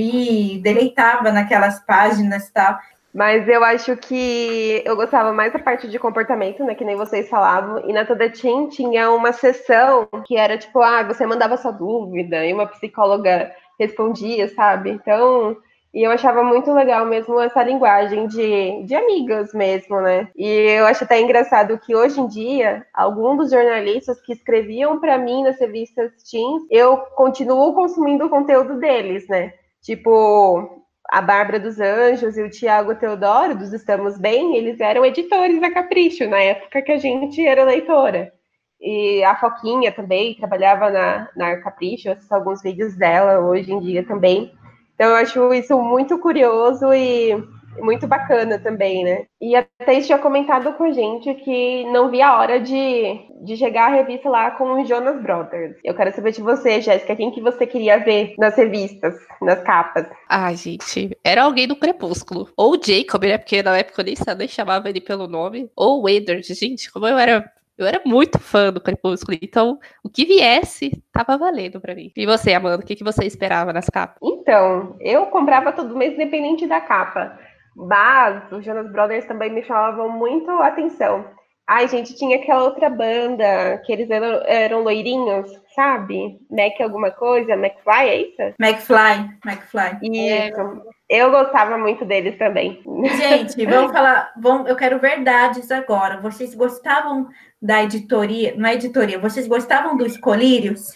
me 0.00 0.58
deleitava 0.58 1.30
naquelas 1.30 1.78
páginas 1.84 2.48
e 2.48 2.52
tal. 2.52 2.78
Mas 3.12 3.48
eu 3.48 3.62
acho 3.64 3.96
que 3.96 4.82
eu 4.84 4.94
gostava 4.94 5.32
mais 5.32 5.52
da 5.52 5.58
parte 5.58 5.88
de 5.88 5.98
comportamento, 5.98 6.64
né? 6.64 6.74
Que 6.74 6.84
nem 6.84 6.96
vocês 6.96 7.28
falavam. 7.28 7.82
E 7.88 7.92
na 7.92 8.04
Toda 8.04 8.30
Team 8.30 8.68
tinha 8.68 9.10
uma 9.10 9.32
sessão 9.32 10.08
que 10.24 10.36
era 10.36 10.56
tipo, 10.56 10.80
ah, 10.80 11.02
você 11.02 11.26
mandava 11.26 11.56
sua 11.56 11.72
dúvida 11.72 12.46
e 12.46 12.54
uma 12.54 12.66
psicóloga 12.66 13.50
respondia, 13.78 14.46
sabe? 14.54 14.90
Então, 14.90 15.56
e 15.92 16.04
eu 16.04 16.10
achava 16.12 16.44
muito 16.44 16.72
legal 16.72 17.04
mesmo 17.04 17.40
essa 17.40 17.64
linguagem 17.64 18.28
de, 18.28 18.84
de 18.84 18.94
amigas 18.94 19.52
mesmo, 19.52 20.00
né? 20.00 20.28
E 20.36 20.46
eu 20.46 20.86
acho 20.86 21.02
até 21.02 21.20
engraçado 21.20 21.78
que 21.78 21.96
hoje 21.96 22.20
em 22.20 22.28
dia, 22.28 22.86
alguns 22.94 23.38
dos 23.38 23.50
jornalistas 23.50 24.20
que 24.20 24.32
escreviam 24.32 25.00
para 25.00 25.18
mim 25.18 25.42
nas 25.42 25.58
revistas 25.58 26.12
Teams, 26.30 26.64
eu 26.70 26.96
continuo 27.16 27.74
consumindo 27.74 28.26
o 28.26 28.30
conteúdo 28.30 28.78
deles, 28.78 29.26
né? 29.26 29.52
Tipo, 29.82 30.84
a 31.10 31.20
Bárbara 31.20 31.58
dos 31.58 31.80
Anjos 31.80 32.36
e 32.36 32.42
o 32.42 32.50
Tiago 32.50 32.94
Teodoro, 32.94 33.56
dos 33.56 33.72
Estamos 33.72 34.18
Bem, 34.18 34.56
eles 34.56 34.78
eram 34.80 35.04
editores 35.04 35.60
da 35.60 35.72
Capricho, 35.72 36.28
na 36.28 36.40
época 36.40 36.82
que 36.82 36.92
a 36.92 36.98
gente 36.98 37.44
era 37.44 37.64
leitora. 37.64 38.32
E 38.80 39.22
a 39.24 39.36
Foquinha 39.36 39.92
também 39.92 40.34
trabalhava 40.36 40.90
na, 40.90 41.28
na 41.36 41.56
Capricho, 41.58 42.08
eu 42.08 42.12
assisto 42.12 42.34
alguns 42.34 42.62
vídeos 42.62 42.96
dela 42.96 43.40
hoje 43.40 43.72
em 43.72 43.80
dia 43.80 44.06
também. 44.06 44.52
Então, 44.94 45.10
eu 45.10 45.16
acho 45.16 45.52
isso 45.52 45.78
muito 45.82 46.18
curioso 46.18 46.92
e 46.92 47.32
muito 47.78 48.06
bacana 48.06 48.58
também, 48.58 49.04
né? 49.04 49.26
E 49.40 49.54
até 49.54 49.94
isso 49.94 50.06
tinha 50.06 50.18
comentado 50.18 50.72
com 50.74 50.84
a 50.84 50.92
gente 50.92 51.32
que 51.34 51.84
não 51.92 52.10
via 52.10 52.28
a 52.28 52.38
hora 52.38 52.60
de, 52.60 53.20
de 53.44 53.56
chegar 53.56 53.86
a 53.86 53.94
revista 53.94 54.28
lá 54.28 54.50
com 54.52 54.80
os 54.80 54.88
Jonas 54.88 55.20
Brothers. 55.22 55.76
Eu 55.84 55.94
quero 55.94 56.14
saber 56.14 56.32
de 56.32 56.42
você, 56.42 56.80
Jéssica, 56.80 57.16
quem 57.16 57.30
que 57.30 57.40
você 57.40 57.66
queria 57.66 57.98
ver 57.98 58.34
nas 58.38 58.56
revistas, 58.56 59.14
nas 59.40 59.62
capas? 59.62 60.06
Ah, 60.28 60.52
gente, 60.52 61.16
era 61.24 61.44
alguém 61.44 61.66
do 61.66 61.76
Crepúsculo. 61.76 62.48
Ou 62.56 62.72
o 62.74 62.80
Jacob, 62.82 63.24
né? 63.24 63.38
Porque 63.38 63.62
na 63.62 63.78
época 63.78 64.00
eu 64.00 64.04
nem, 64.04 64.14
nem 64.36 64.48
chamava 64.48 64.88
ele 64.88 65.00
pelo 65.00 65.26
nome. 65.26 65.70
Ou 65.76 66.02
o 66.02 66.08
Edward, 66.08 66.42
gente, 66.54 66.92
como 66.92 67.06
eu 67.06 67.18
era 67.18 67.50
eu 67.80 67.86
era 67.86 68.02
muito 68.04 68.38
fã 68.38 68.70
do 68.70 68.78
Crepúsculo, 68.78 69.38
então 69.40 69.78
o 70.04 70.10
que 70.10 70.26
viesse 70.26 71.02
tava 71.10 71.38
valendo 71.38 71.80
para 71.80 71.94
mim. 71.94 72.12
E 72.14 72.26
você, 72.26 72.52
Amanda, 72.52 72.82
o 72.82 72.86
que, 72.86 72.94
que 72.94 73.02
você 73.02 73.24
esperava 73.24 73.72
nas 73.72 73.88
capas? 73.88 74.18
Então, 74.22 74.96
eu 75.00 75.24
comprava 75.26 75.72
todo 75.72 75.96
mês 75.96 76.12
independente 76.12 76.66
da 76.66 76.78
capa. 76.78 77.38
Mas 77.76 78.50
os 78.52 78.64
Jonas 78.64 78.90
Brothers 78.90 79.24
também 79.26 79.50
me 79.50 79.62
chamavam 79.62 80.08
muito 80.08 80.50
a 80.50 80.68
atenção. 80.68 81.24
Ai, 81.66 81.86
gente, 81.86 82.16
tinha 82.16 82.36
aquela 82.36 82.64
outra 82.64 82.90
banda 82.90 83.80
que 83.86 83.92
eles 83.92 84.10
eram, 84.10 84.42
eram 84.44 84.82
loirinhos, 84.82 85.48
sabe? 85.72 86.40
Mac 86.50 86.80
alguma 86.80 87.12
coisa, 87.12 87.52
McFly, 87.52 88.08
é 88.08 88.22
isso? 88.22 88.54
McFly, 88.58 89.30
McFly. 89.46 89.98
Isso. 90.02 90.82
Eu 91.08 91.30
gostava 91.30 91.78
muito 91.78 92.04
deles 92.04 92.36
também. 92.38 92.82
Gente, 93.16 93.64
vamos 93.66 93.92
falar, 93.94 94.32
vamos, 94.36 94.68
eu 94.68 94.74
quero 94.74 94.98
verdades 94.98 95.70
agora. 95.70 96.20
Vocês 96.20 96.56
gostavam 96.56 97.28
da 97.62 97.84
editoria, 97.84 98.52
não 98.56 98.68
é 98.68 98.74
editoria, 98.74 99.20
vocês 99.20 99.46
gostavam 99.46 99.96
dos 99.96 100.16
colírios? 100.16 100.92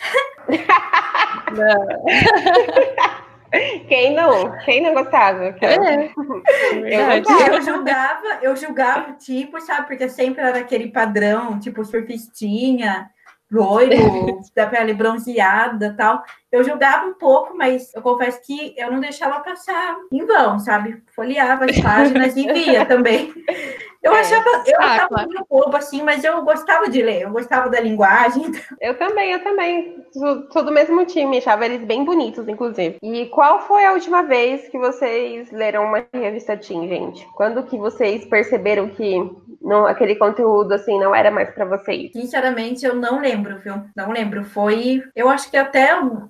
Não. 1.55 1.87
Quem 3.89 4.15
não? 4.15 4.57
Quem 4.65 4.83
não 4.83 4.95
gostava? 4.95 5.57
É, 5.61 6.07
eu, 6.07 7.55
eu 7.55 7.63
julgava, 7.63 8.39
eu 8.43 8.57
julgava 8.57 9.11
o 9.13 9.17
tipo, 9.17 9.61
sabe? 9.61 9.87
Porque 9.87 10.09
sempre 10.09 10.43
era 10.43 10.59
aquele 10.59 10.91
padrão, 10.91 11.59
tipo 11.59 11.85
surfistinha, 11.85 13.11
loiro, 13.51 13.95
da 14.55 14.67
pele 14.67 14.95
bronzeada 14.95 15.95
tal. 15.97 16.23
Eu 16.55 16.63
julgava 16.63 17.05
um 17.07 17.15
pouco, 17.15 17.57
mas 17.57 17.93
eu 17.97 18.01
confesso 18.01 18.41
que 18.47 18.77
eu 18.79 18.89
não 18.89 19.01
deixava 19.01 19.41
passar 19.41 19.97
em 20.13 20.25
vão, 20.25 20.57
sabe? 20.61 21.03
Folheava 21.13 21.65
as 21.65 21.81
páginas 21.81 22.37
e 22.37 22.47
via 22.47 22.87
também. 22.87 23.35
Eu 24.01 24.15
é. 24.15 24.21
achava, 24.21 24.63
eu 24.65 24.81
achava 24.81 25.09
claro. 25.09 25.29
meio 25.31 25.47
bobo, 25.51 25.77
assim, 25.77 26.03
mas 26.03 26.23
eu 26.23 26.45
gostava 26.45 26.89
de 26.89 27.03
ler, 27.03 27.23
eu 27.23 27.31
gostava 27.31 27.69
da 27.69 27.81
linguagem. 27.81 28.53
Eu 28.81 28.97
também, 28.97 29.33
eu 29.33 29.43
também. 29.43 29.97
Sou 30.53 30.63
do 30.63 30.71
mesmo 30.71 31.05
time, 31.07 31.39
achava 31.39 31.67
eles 31.67 31.83
bem 31.83 32.05
bonitos, 32.05 32.47
inclusive. 32.47 32.99
E 33.03 33.27
qual 33.27 33.63
foi 33.63 33.85
a 33.85 33.93
última 33.93 34.23
vez 34.23 34.69
que 34.69 34.79
vocês 34.79 35.51
leram 35.51 35.87
uma 35.87 36.05
revista 36.13 36.57
Teen, 36.57 36.87
gente? 36.87 37.27
Quando 37.35 37.65
que 37.65 37.77
vocês 37.77 38.25
perceberam 38.27 38.89
que 38.91 39.29
não, 39.65 39.87
aquele 39.87 40.15
conteúdo, 40.17 40.73
assim, 40.73 41.01
não 41.01 41.15
era 41.15 41.31
mais 41.31 41.51
para 41.51 41.65
vocês? 41.65 42.13
Sinceramente, 42.13 42.85
eu 42.85 42.95
não 42.95 43.19
lembro, 43.19 43.59
viu? 43.59 43.83
Não 43.97 44.13
lembro. 44.13 44.45
Foi, 44.45 45.03
eu 45.17 45.31
acho 45.31 45.51
que 45.51 45.57
até 45.57 45.99
um, 45.99 46.29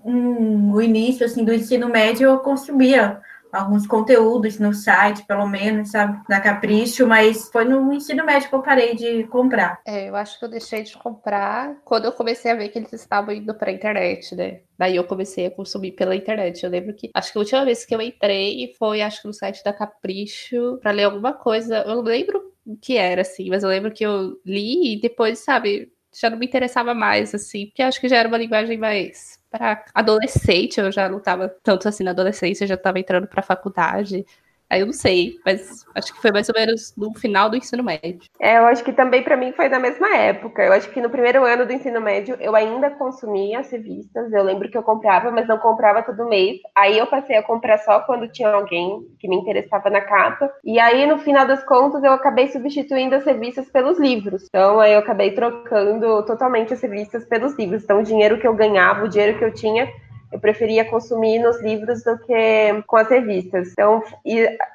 o 0.72 0.80
início, 0.80 1.26
assim, 1.26 1.44
do 1.44 1.52
ensino 1.52 1.88
médio 1.88 2.28
eu 2.28 2.38
consumia 2.38 3.20
alguns 3.54 3.86
conteúdos 3.86 4.58
no 4.58 4.74
site, 4.74 5.24
pelo 5.26 5.46
menos, 5.46 5.90
sabe, 5.90 6.20
da 6.28 6.40
Capricho, 6.40 7.06
mas 7.06 7.48
foi 7.50 7.64
no 7.64 7.92
ensino 7.92 8.24
médio 8.24 8.48
que 8.48 8.54
eu 8.54 8.62
parei 8.62 8.94
de 8.94 9.24
comprar. 9.24 9.80
É, 9.86 10.08
eu 10.08 10.16
acho 10.16 10.38
que 10.38 10.44
eu 10.44 10.48
deixei 10.48 10.82
de 10.82 10.96
comprar 10.96 11.76
quando 11.84 12.06
eu 12.06 12.12
comecei 12.12 12.50
a 12.50 12.56
ver 12.56 12.68
que 12.68 12.78
eles 12.78 12.92
estavam 12.92 13.32
indo 13.32 13.54
para 13.54 13.70
a 13.70 13.72
internet, 13.72 14.34
né? 14.34 14.60
Daí 14.76 14.96
eu 14.96 15.04
comecei 15.04 15.46
a 15.46 15.50
consumir 15.50 15.92
pela 15.92 16.16
internet. 16.16 16.64
Eu 16.64 16.70
lembro 16.70 16.94
que 16.94 17.10
acho 17.14 17.32
que 17.32 17.38
a 17.38 17.40
última 17.40 17.64
vez 17.64 17.84
que 17.84 17.94
eu 17.94 18.02
entrei 18.02 18.74
foi 18.76 19.02
acho 19.02 19.22
que 19.22 19.28
no 19.28 19.34
site 19.34 19.62
da 19.62 19.72
Capricho 19.72 20.78
para 20.82 20.90
ler 20.90 21.04
alguma 21.04 21.32
coisa. 21.32 21.84
Eu 21.86 21.96
não 21.96 22.02
lembro 22.02 22.52
o 22.66 22.76
que 22.76 22.96
era 22.96 23.22
assim, 23.22 23.50
mas 23.50 23.62
eu 23.62 23.68
lembro 23.68 23.92
que 23.92 24.04
eu 24.04 24.40
li 24.44 24.94
e 24.94 25.00
depois, 25.00 25.38
sabe, 25.38 25.92
já 26.20 26.30
não 26.30 26.38
me 26.38 26.46
interessava 26.46 26.94
mais 26.94 27.34
assim, 27.34 27.66
porque 27.66 27.82
acho 27.82 28.00
que 28.00 28.08
já 28.08 28.16
era 28.18 28.28
uma 28.28 28.38
linguagem 28.38 28.78
mais 28.78 29.38
para 29.50 29.84
adolescente, 29.94 30.80
eu 30.80 30.90
já 30.90 31.08
não 31.08 31.18
estava 31.18 31.48
tanto 31.62 31.88
assim 31.88 32.02
na 32.04 32.10
adolescência, 32.10 32.66
já 32.66 32.74
estava 32.74 32.98
entrando 32.98 33.26
para 33.28 33.42
faculdade. 33.42 34.24
Aí 34.70 34.80
eu 34.80 34.86
não 34.86 34.92
sei, 34.92 35.34
mas 35.44 35.84
acho 35.94 36.14
que 36.14 36.20
foi 36.20 36.32
mais 36.32 36.48
ou 36.48 36.54
menos 36.54 36.94
no 36.96 37.14
final 37.14 37.48
do 37.48 37.56
ensino 37.56 37.82
médio. 37.82 38.28
É, 38.40 38.58
eu 38.58 38.66
acho 38.66 38.82
que 38.82 38.92
também 38.92 39.22
para 39.22 39.36
mim 39.36 39.52
foi 39.52 39.68
na 39.68 39.78
mesma 39.78 40.16
época. 40.16 40.62
Eu 40.62 40.72
acho 40.72 40.90
que 40.90 41.00
no 41.00 41.10
primeiro 41.10 41.44
ano 41.44 41.66
do 41.66 41.72
ensino 41.72 42.00
médio 42.00 42.36
eu 42.40 42.56
ainda 42.56 42.90
consumia 42.90 43.60
as 43.60 43.70
revistas. 43.70 44.32
Eu 44.32 44.42
lembro 44.42 44.70
que 44.70 44.76
eu 44.76 44.82
comprava, 44.82 45.30
mas 45.30 45.46
não 45.46 45.58
comprava 45.58 46.02
todo 46.02 46.28
mês. 46.28 46.58
Aí 46.74 46.98
eu 46.98 47.06
passei 47.06 47.36
a 47.36 47.42
comprar 47.42 47.78
só 47.78 48.00
quando 48.00 48.28
tinha 48.28 48.48
alguém 48.48 49.00
que 49.18 49.28
me 49.28 49.36
interessava 49.36 49.90
na 49.90 50.00
capa. 50.00 50.50
E 50.64 50.78
aí 50.78 51.06
no 51.06 51.18
final 51.18 51.46
das 51.46 51.62
contas 51.64 52.02
eu 52.02 52.12
acabei 52.12 52.48
substituindo 52.48 53.14
as 53.14 53.24
revistas 53.24 53.68
pelos 53.70 53.98
livros. 53.98 54.44
Então 54.48 54.80
aí 54.80 54.92
eu 54.92 54.98
acabei 54.98 55.32
trocando 55.32 56.24
totalmente 56.24 56.72
as 56.72 56.80
revistas 56.80 57.24
pelos 57.24 57.56
livros. 57.56 57.84
Então 57.84 58.00
o 58.00 58.04
dinheiro 58.04 58.38
que 58.38 58.46
eu 58.46 58.54
ganhava, 58.54 59.04
o 59.04 59.08
dinheiro 59.08 59.38
que 59.38 59.44
eu 59.44 59.52
tinha, 59.52 59.88
eu 60.34 60.40
preferia 60.40 60.84
consumir 60.84 61.38
nos 61.38 61.62
livros 61.62 62.02
do 62.02 62.18
que 62.18 62.82
com 62.88 62.96
as 62.96 63.08
revistas. 63.08 63.70
Então, 63.70 64.02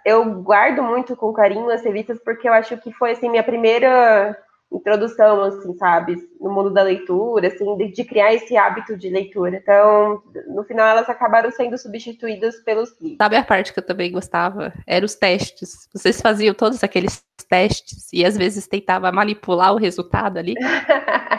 eu 0.06 0.42
guardo 0.42 0.82
muito 0.82 1.18
com 1.18 1.34
carinho 1.34 1.70
as 1.70 1.84
revistas 1.84 2.18
porque 2.24 2.48
eu 2.48 2.54
acho 2.54 2.78
que 2.78 2.94
foi 2.94 3.12
assim 3.12 3.30
minha 3.30 3.44
primeira 3.44 4.38
introdução, 4.72 5.42
assim, 5.42 5.75
sabe, 5.78 6.16
no 6.39 6.50
mundo 6.50 6.70
da 6.70 6.84
leitura, 6.84 7.48
assim, 7.48 7.75
de, 7.75 7.92
de, 7.92 8.04
criar 8.06 8.34
esse 8.34 8.56
hábito 8.56 8.96
de 8.96 9.10
leitura. 9.10 9.58
Então, 9.58 10.22
no 10.48 10.63
final, 10.63 10.88
elas 10.88 11.10
acabaram 11.10 11.51
sendo 11.51 11.78
substituídas 11.78 12.58
pelos 12.63 12.92
livros. 13.01 13.18
Sabe 13.18 13.36
a 13.36 13.44
parte 13.44 13.74
que 13.74 13.80
eu 13.80 13.86
também 13.86 14.12
gostava? 14.12 14.72
Eram 14.88 15.06
os 15.06 15.16
testes. 15.16 15.89
Vocês 15.92 16.22
faziam 16.22 16.54
todos 16.54 16.84
aqueles 16.84 17.22
testes 17.50 18.13
e 18.13 18.24
às 18.24 18.38
vezes 18.38 18.68
tentava 18.68 19.12
manipular 19.12 19.74
o 19.74 19.78
resultado 19.78 20.38
ali? 20.38 20.54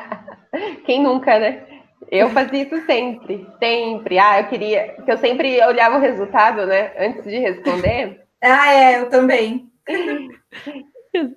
Quem 0.85 1.03
nunca, 1.03 1.39
né? 1.39 1.80
Eu 2.11 2.29
fazia 2.31 2.65
isso 2.65 2.85
sempre, 2.87 3.47
sempre. 3.59 4.19
Ah, 4.19 4.41
eu 4.41 4.49
queria. 4.49 4.95
que 5.05 5.11
eu 5.11 5.19
sempre 5.19 5.65
olhava 5.65 5.97
o 5.97 6.01
resultado, 6.01 6.67
né? 6.67 6.93
Antes 6.99 7.23
de 7.23 7.39
responder. 7.39 8.21
ah, 8.43 8.73
é, 8.73 9.01
eu 9.01 9.09
também. 9.09 9.71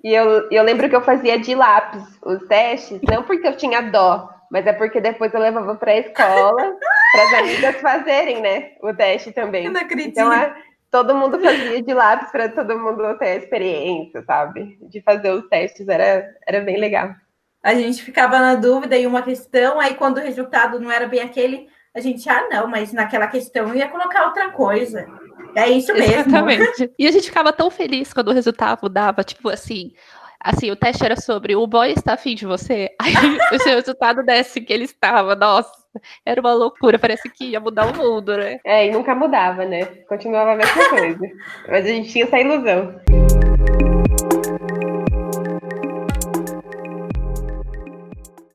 E 0.04 0.14
eu, 0.14 0.48
eu 0.50 0.62
lembro 0.62 0.88
que 0.88 0.94
eu 0.94 1.02
fazia 1.02 1.38
de 1.38 1.54
lápis 1.54 2.02
os 2.24 2.46
testes, 2.46 3.00
não 3.02 3.24
porque 3.24 3.46
eu 3.46 3.56
tinha 3.56 3.80
dó, 3.82 4.30
mas 4.50 4.64
é 4.68 4.72
porque 4.72 5.00
depois 5.00 5.34
eu 5.34 5.40
levava 5.40 5.74
para 5.74 5.90
a 5.90 5.98
escola, 5.98 6.76
para 7.12 7.24
as 7.24 7.34
amigas 7.34 7.76
fazerem, 7.80 8.40
né? 8.40 8.70
O 8.80 8.94
teste 8.94 9.32
também. 9.32 9.66
Eu 9.66 9.72
não 9.72 9.80
acredito. 9.80 10.10
Então, 10.10 10.32
é, 10.32 10.54
todo 10.92 11.14
mundo 11.14 11.40
fazia 11.40 11.82
de 11.82 11.92
lápis 11.92 12.30
para 12.30 12.48
todo 12.50 12.78
mundo 12.78 13.18
ter 13.18 13.26
a 13.26 13.36
experiência, 13.36 14.22
sabe? 14.24 14.78
De 14.82 15.02
fazer 15.02 15.30
os 15.30 15.48
testes, 15.48 15.88
era, 15.88 16.24
era 16.46 16.60
bem 16.60 16.78
legal 16.78 17.12
a 17.64 17.74
gente 17.74 18.02
ficava 18.02 18.38
na 18.38 18.56
dúvida 18.56 18.94
em 18.94 19.06
uma 19.06 19.22
questão, 19.22 19.80
aí 19.80 19.94
quando 19.94 20.18
o 20.18 20.20
resultado 20.20 20.78
não 20.78 20.90
era 20.90 21.08
bem 21.08 21.20
aquele, 21.20 21.66
a 21.94 22.00
gente, 22.00 22.28
ah, 22.28 22.46
não, 22.50 22.66
mas 22.66 22.92
naquela 22.92 23.26
questão 23.26 23.68
eu 23.68 23.74
ia 23.74 23.88
colocar 23.88 24.26
outra 24.26 24.50
coisa. 24.50 25.06
É 25.56 25.70
isso 25.70 25.94
mesmo. 25.94 26.12
Exatamente. 26.12 26.92
E 26.98 27.06
a 27.06 27.10
gente 27.10 27.28
ficava 27.28 27.54
tão 27.54 27.70
feliz 27.70 28.12
quando 28.12 28.28
o 28.28 28.34
resultado 28.34 28.86
dava, 28.90 29.24
tipo 29.24 29.48
assim, 29.48 29.92
assim, 30.38 30.70
o 30.70 30.76
teste 30.76 31.06
era 31.06 31.16
sobre 31.16 31.56
o 31.56 31.66
boy 31.66 31.90
está 31.90 32.12
afim 32.14 32.34
de 32.34 32.44
você. 32.44 32.90
Aí 33.00 33.14
o 33.50 33.58
seu 33.58 33.76
resultado 33.76 34.22
desse 34.22 34.60
que 34.60 34.72
ele 34.72 34.84
estava, 34.84 35.34
nossa, 35.34 35.72
era 36.26 36.42
uma 36.42 36.52
loucura, 36.52 36.98
parece 36.98 37.30
que 37.30 37.46
ia 37.46 37.60
mudar 37.60 37.86
o 37.86 37.96
mundo, 37.96 38.36
né? 38.36 38.58
É, 38.62 38.88
e 38.88 38.90
nunca 38.90 39.14
mudava, 39.14 39.64
né? 39.64 39.86
Continuava 40.06 40.52
a 40.52 40.56
mesma 40.56 40.90
coisa. 40.90 41.20
Mas 41.66 41.86
a 41.86 41.88
gente 41.88 42.10
tinha 42.10 42.26
essa 42.26 42.38
ilusão. 42.38 43.00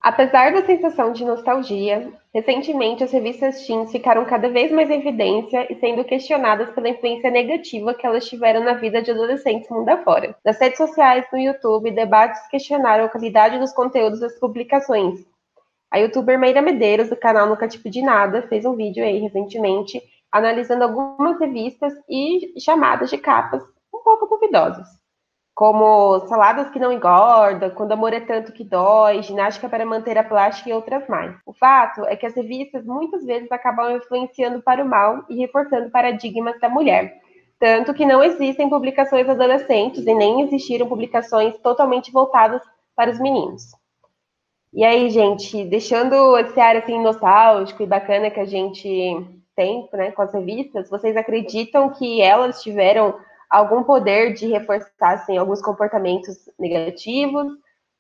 Apesar 0.02 0.54
da 0.54 0.66
sensação 0.66 1.12
de 1.12 1.26
nostalgia, 1.26 2.14
recentemente 2.34 3.04
as 3.04 3.12
revistas 3.12 3.66
teens 3.68 3.92
ficaram 3.92 4.24
cada 4.24 4.48
vez 4.48 4.72
mais 4.72 4.90
em 4.90 5.00
evidência 5.00 5.68
e 5.70 5.78
sendo 5.78 6.06
questionadas 6.06 6.70
pela 6.70 6.88
influência 6.88 7.30
negativa 7.30 7.94
que 7.94 8.08
elas 8.08 8.26
tiveram 8.26 8.64
na 8.64 8.76
vida 8.76 9.02
de 9.02 9.12
adolescentes 9.12 9.70
mundo 9.70 9.90
afora. 9.90 10.38
Nas 10.46 10.58
redes 10.58 10.78
sociais, 10.78 11.26
no 11.34 11.38
YouTube, 11.38 11.92
debates 11.92 12.48
questionaram 12.48 13.04
a 13.04 13.10
qualidade 13.10 13.60
dos 13.60 13.74
conteúdos 13.74 14.22
das 14.22 14.40
publicações. 14.40 15.20
A 15.92 15.98
youtuber 15.98 16.40
Meira 16.40 16.62
Medeiros, 16.62 17.10
do 17.10 17.18
canal 17.18 17.48
Nunca 17.48 17.68
Tipo 17.68 17.90
de 17.90 18.02
Nada, 18.02 18.44
fez 18.44 18.64
um 18.64 18.76
vídeo 18.76 19.04
aí 19.04 19.20
recentemente 19.20 20.02
analisando 20.32 20.86
algumas 20.86 21.38
revistas 21.40 21.94
e 22.08 22.54
chamadas 22.58 23.10
de 23.10 23.18
capas 23.18 23.64
um 23.94 24.00
pouco 24.02 24.28
duvidosas 24.28 24.88
como 25.60 26.22
saladas 26.30 26.70
que 26.70 26.80
não 26.80 26.90
engordam, 26.90 27.70
quando 27.72 27.92
amor 27.92 28.14
é 28.14 28.22
tanto 28.22 28.54
que 28.54 28.64
dói, 28.64 29.22
ginástica 29.22 29.68
para 29.68 29.86
manter 29.86 30.18
a 30.18 30.24
plástica 30.24 30.70
e 30.70 30.74
outras 30.74 31.06
mais. 31.10 31.36
O 31.46 31.52
fato 31.52 32.06
é 32.06 32.16
que 32.16 32.26
as 32.26 32.34
revistas 32.34 32.86
muitas 32.86 33.26
vezes 33.26 33.52
acabam 33.52 33.94
influenciando 33.98 34.62
para 34.62 34.82
o 34.82 34.88
mal 34.88 35.26
e 35.28 35.36
reforçando 35.36 35.92
paradigmas 35.92 36.58
da 36.62 36.70
mulher. 36.70 37.14
Tanto 37.60 37.94
que 37.94 38.06
não 38.06 38.24
existem 38.24 38.70
publicações 38.70 39.28
adolescentes 39.28 40.08
e 40.08 40.16
nem 40.16 40.44
existiram 40.44 40.88
publicações 40.88 41.58
totalmente 41.58 42.10
voltadas 42.10 42.62
para 42.96 43.12
os 43.12 43.20
meninos. 43.20 43.64
E 44.72 44.86
aí, 44.86 45.10
gente, 45.10 45.66
deixando 45.66 46.38
esse 46.38 46.58
ar 46.58 46.78
assim 46.78 47.02
nostálgico 47.02 47.84
e 47.84 47.86
bacana 47.86 48.32
que 48.32 48.40
a 48.40 48.46
gente 48.46 48.88
tem 49.58 49.90
né, 49.92 50.12
com 50.12 50.22
as 50.22 50.32
revistas, 50.32 50.90
vocês 50.90 51.18
acreditam 51.18 51.90
que 51.90 52.22
elas 52.22 52.64
tiveram 52.64 53.14
algum 53.50 53.84
poder 53.84 54.34
de 54.34 54.48
reforçar 54.48 55.14
assim, 55.14 55.38
alguns 55.38 55.62
comportamentos 55.62 56.38
negativos? 56.58 57.48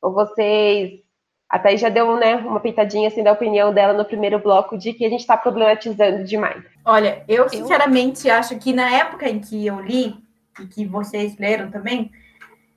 Ou 0.01 0.13
vocês 0.13 1.01
até 1.49 1.75
já 1.75 1.89
deu 1.89 2.15
né, 2.17 2.35
uma 2.35 2.59
pitadinha 2.59 3.07
assim 3.07 3.23
da 3.23 3.31
opinião 3.31 3.73
dela 3.73 3.93
no 3.93 4.05
primeiro 4.05 4.37
bloco 4.37 4.77
de 4.77 4.93
que 4.93 5.03
a 5.03 5.09
gente 5.09 5.21
está 5.21 5.35
problematizando 5.35 6.23
demais. 6.23 6.63
Olha, 6.85 7.23
eu 7.27 7.49
sinceramente 7.49 8.27
eu... 8.27 8.35
acho 8.35 8.57
que 8.59 8.71
na 8.71 8.89
época 8.95 9.27
em 9.27 9.39
que 9.39 9.65
eu 9.65 9.79
li, 9.79 10.15
e 10.59 10.67
que 10.67 10.85
vocês 10.85 11.37
leram 11.37 11.71
também, 11.71 12.11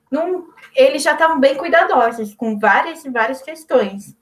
não, 0.09 0.47
eles 0.75 1.03
já 1.03 1.13
estavam 1.13 1.39
bem 1.39 1.55
cuidadosos 1.55 2.33
com 2.33 2.57
várias 2.57 3.05
e 3.05 3.09
várias 3.09 3.41
questões. 3.41 4.15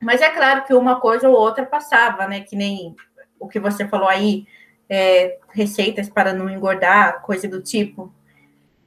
Mas 0.00 0.20
é 0.20 0.30
claro 0.30 0.64
que 0.64 0.74
uma 0.74 1.00
coisa 1.00 1.28
ou 1.28 1.36
outra 1.36 1.64
passava, 1.64 2.26
né? 2.26 2.40
Que 2.40 2.56
nem 2.56 2.96
o 3.38 3.48
que 3.48 3.60
você 3.60 3.86
falou 3.86 4.08
aí, 4.08 4.46
é, 4.90 5.38
receitas 5.52 6.08
para 6.08 6.32
não 6.32 6.50
engordar, 6.50 7.22
coisa 7.22 7.46
do 7.46 7.62
tipo. 7.62 8.12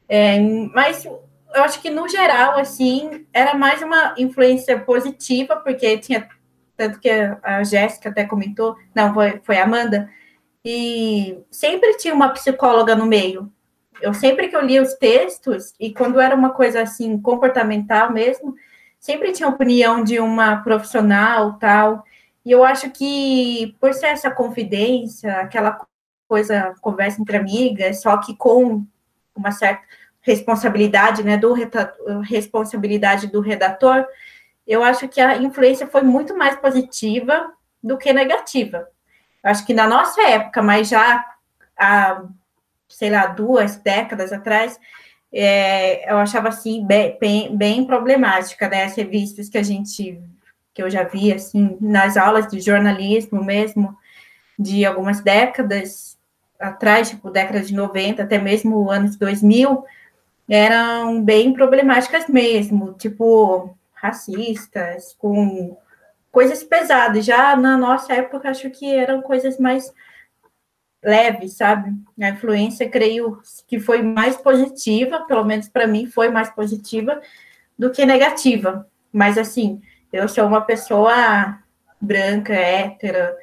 É, 0.09 0.39
mas 0.73 1.05
eu 1.05 1.63
acho 1.63 1.81
que 1.81 1.89
no 1.89 2.07
geral, 2.09 2.59
assim, 2.59 3.25
era 3.31 3.53
mais 3.53 3.81
uma 3.81 4.13
influência 4.17 4.77
positiva, 4.79 5.55
porque 5.55 5.97
tinha 5.97 6.27
tanto 6.75 6.99
que 6.99 7.09
a 7.09 7.63
Jéssica 7.63 8.09
até 8.09 8.25
comentou, 8.25 8.75
não, 8.93 9.13
foi, 9.13 9.39
foi 9.43 9.57
a 9.57 9.63
Amanda, 9.63 10.09
e 10.65 11.37
sempre 11.51 11.95
tinha 11.97 12.13
uma 12.13 12.29
psicóloga 12.29 12.95
no 12.95 13.05
meio. 13.05 13.51
Eu 14.01 14.13
sempre 14.13 14.47
que 14.47 14.55
eu 14.55 14.65
lia 14.65 14.81
os 14.81 14.93
textos, 14.95 15.73
e 15.79 15.93
quando 15.93 16.19
era 16.19 16.35
uma 16.35 16.49
coisa 16.49 16.81
assim, 16.81 17.19
comportamental 17.21 18.11
mesmo, 18.11 18.55
sempre 18.99 19.31
tinha 19.31 19.47
opinião 19.47 20.03
de 20.03 20.19
uma 20.19 20.57
profissional 20.57 21.53
tal. 21.59 22.03
E 22.43 22.51
eu 22.51 22.63
acho 22.63 22.89
que 22.89 23.75
por 23.79 23.93
ser 23.93 24.07
essa 24.07 24.31
confidência, 24.31 25.33
aquela 25.37 25.79
coisa, 26.27 26.73
conversa 26.81 27.21
entre 27.21 27.37
amigas, 27.37 28.01
só 28.01 28.17
que 28.17 28.35
com 28.35 28.85
uma 29.35 29.51
certa 29.51 29.83
responsabilidade, 30.21 31.23
né, 31.23 31.37
do 31.37 31.53
responsabilidade 32.21 33.27
do 33.27 33.41
redator, 33.41 34.05
eu 34.65 34.81
acho 34.81 35.07
que 35.09 35.19
a 35.19 35.37
influência 35.37 35.85
foi 35.87 36.01
muito 36.01 36.35
mais 36.37 36.55
positiva 36.55 37.51
do 37.83 37.97
que 37.97 38.13
negativa. 38.13 38.87
Eu 39.43 39.51
acho 39.51 39.65
que 39.65 39.73
na 39.73 39.85
nossa 39.85 40.21
época, 40.21 40.61
mas 40.61 40.87
já 40.87 41.23
há, 41.77 42.23
sei 42.87 43.09
lá, 43.09 43.27
duas 43.27 43.75
décadas 43.75 44.31
atrás, 44.31 44.79
é, 45.31 46.09
eu 46.09 46.17
achava 46.17 46.47
assim 46.47 46.85
bem, 46.85 47.17
bem, 47.19 47.57
bem, 47.57 47.85
problemática, 47.85 48.69
né? 48.69 48.85
As 48.85 48.95
revistas 48.95 49.49
que 49.49 49.57
a 49.57 49.63
gente, 49.63 50.21
que 50.73 50.81
eu 50.81 50.89
já 50.89 51.03
vi, 51.03 51.33
assim, 51.33 51.77
nas 51.81 52.15
aulas 52.15 52.47
de 52.47 52.61
jornalismo 52.61 53.43
mesmo, 53.43 53.97
de 54.57 54.85
algumas 54.85 55.19
décadas 55.19 56.12
atrás, 56.67 57.09
tipo 57.09 57.29
década 57.29 57.61
de 57.61 57.73
90, 57.73 58.23
até 58.23 58.37
mesmo 58.37 58.89
anos 58.89 59.15
2000, 59.15 59.83
eram 60.49 61.23
bem 61.23 61.53
problemáticas 61.53 62.27
mesmo, 62.27 62.93
tipo 62.93 63.75
racistas, 63.93 65.15
com 65.17 65.77
coisas 66.31 66.63
pesadas. 66.63 67.25
Já 67.25 67.55
na 67.55 67.77
nossa 67.77 68.13
época, 68.13 68.49
acho 68.49 68.69
que 68.69 68.93
eram 68.93 69.21
coisas 69.21 69.57
mais 69.57 69.93
leves, 71.01 71.53
sabe? 71.53 71.93
A 72.21 72.29
influência, 72.29 72.89
creio 72.89 73.41
que 73.67 73.79
foi 73.79 74.01
mais 74.01 74.37
positiva, 74.37 75.21
pelo 75.21 75.43
menos 75.43 75.67
para 75.67 75.85
mim, 75.87 76.05
foi 76.05 76.29
mais 76.29 76.49
positiva 76.49 77.21
do 77.77 77.91
que 77.91 78.05
negativa. 78.05 78.87
Mas, 79.11 79.37
assim, 79.37 79.81
eu 80.11 80.27
sou 80.27 80.45
uma 80.45 80.61
pessoa 80.61 81.59
branca, 81.99 82.53
hétera, 82.53 83.37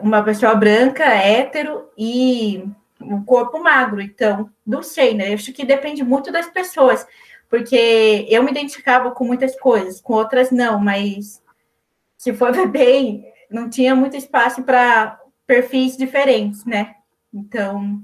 uma 0.00 0.22
pessoa 0.22 0.54
branca, 0.54 1.04
hétero 1.04 1.88
e 1.96 2.64
um 3.00 3.22
corpo 3.24 3.62
magro, 3.62 4.00
então, 4.00 4.50
não 4.66 4.82
sei, 4.82 5.14
né? 5.14 5.30
Eu 5.30 5.34
acho 5.34 5.52
que 5.52 5.64
depende 5.64 6.02
muito 6.02 6.32
das 6.32 6.48
pessoas, 6.48 7.06
porque 7.48 8.26
eu 8.28 8.42
me 8.42 8.50
identificava 8.50 9.10
com 9.10 9.24
muitas 9.24 9.58
coisas, 9.58 10.00
com 10.00 10.14
outras 10.14 10.50
não, 10.50 10.78
mas 10.80 11.42
se 12.16 12.32
for 12.32 12.52
ver 12.54 12.68
bem, 12.68 13.24
não 13.50 13.68
tinha 13.68 13.94
muito 13.94 14.16
espaço 14.16 14.62
para 14.62 15.20
perfis 15.46 15.96
diferentes, 15.96 16.64
né? 16.64 16.96
Então, 17.32 18.02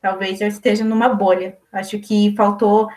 talvez 0.00 0.40
eu 0.40 0.48
esteja 0.48 0.84
numa 0.84 1.08
bolha. 1.08 1.58
Acho 1.72 1.98
que 1.98 2.34
faltou 2.36 2.88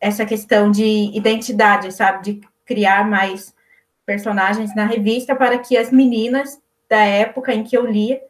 essa 0.00 0.24
questão 0.24 0.70
de 0.70 1.10
identidade, 1.16 1.92
sabe? 1.92 2.22
De 2.22 2.40
criar 2.64 3.08
mais 3.08 3.54
personagens 4.04 4.74
na 4.74 4.84
revista 4.84 5.34
para 5.34 5.58
que 5.58 5.76
as 5.76 5.90
meninas 5.90 6.60
da 6.88 7.02
época 7.04 7.52
em 7.52 7.64
que 7.64 7.76
eu 7.76 7.86
lia 7.86 8.20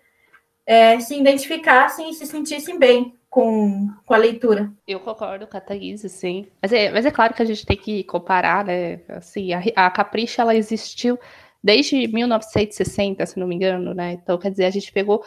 é, 0.67 0.99
se 0.99 1.19
identificassem 1.19 2.11
e 2.11 2.15
se 2.15 2.27
sentissem 2.27 2.79
bem 2.79 3.15
com, 3.31 3.89
com 4.05 4.15
a 4.15 4.17
leitura. 4.17 4.73
Eu 4.87 4.99
concordo 4.99 5.47
com 5.47 5.57
a 5.57 5.61
Thaís, 5.61 6.01
sim. 6.11 6.47
Mas 6.61 6.73
é, 6.73 6.91
mas 6.91 7.07
é 7.07 7.11
claro 7.11 7.35
que 7.35 7.43
a 7.43 7.45
gente 7.45 7.65
tem 7.65 7.77
que 7.77 8.03
comparar, 8.05 8.65
né? 8.65 9.01
Assim, 9.09 9.53
a, 9.53 9.63
a 9.77 9.91
Capricha, 9.91 10.43
ela 10.43 10.55
existiu 10.55 11.19
desde 11.63 12.07
1960, 12.09 13.27
se 13.27 13.39
não 13.39 13.47
me 13.47 13.55
engano, 13.55 13.93
né? 13.95 14.13
Então, 14.13 14.39
quer 14.39 14.51
dizer, 14.51 14.65
a 14.65 14.71
gente 14.71 14.93
pegou 14.93 15.25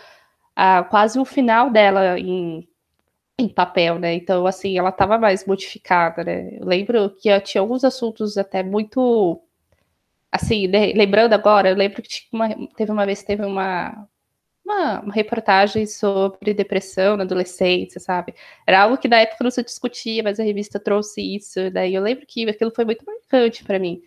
ah, 0.55 0.83
quase 0.83 1.19
o 1.19 1.25
final 1.25 1.69
dela 1.69 2.19
em, 2.19 2.67
em 3.37 3.47
papel, 3.47 3.99
né? 3.99 4.13
Então, 4.15 4.45
assim, 4.45 4.77
ela 4.77 4.89
estava 4.89 5.17
mais 5.17 5.45
modificada, 5.45 6.23
né? 6.23 6.57
Eu 6.59 6.65
lembro 6.65 7.09
que 7.11 7.39
tinha 7.41 7.61
alguns 7.61 7.83
assuntos 7.83 8.37
até 8.37 8.63
muito 8.63 9.41
assim, 10.31 10.67
lembrando 10.67 11.33
agora, 11.33 11.69
eu 11.69 11.75
lembro 11.75 12.01
que 12.01 12.21
uma, 12.31 12.49
teve 12.75 12.91
uma 12.91 13.05
vez 13.05 13.23
teve 13.23 13.43
uma, 13.45 14.07
uma, 14.63 15.01
uma, 15.01 15.13
reportagem 15.13 15.85
sobre 15.85 16.53
depressão 16.53 17.17
na 17.17 17.23
adolescência, 17.23 17.99
sabe? 17.99 18.33
Era 18.67 18.81
algo 18.83 18.97
que 18.97 19.07
na 19.07 19.17
época 19.19 19.43
não 19.43 19.51
se 19.51 19.63
discutia, 19.63 20.23
mas 20.23 20.39
a 20.39 20.43
revista 20.43 20.79
trouxe 20.79 21.21
isso. 21.21 21.71
Daí 21.71 21.95
eu 21.95 22.03
lembro 22.03 22.25
que 22.27 22.47
aquilo 22.49 22.71
foi 22.73 22.85
muito 22.85 23.05
marcante 23.05 23.63
para 23.63 23.79
mim. 23.79 24.01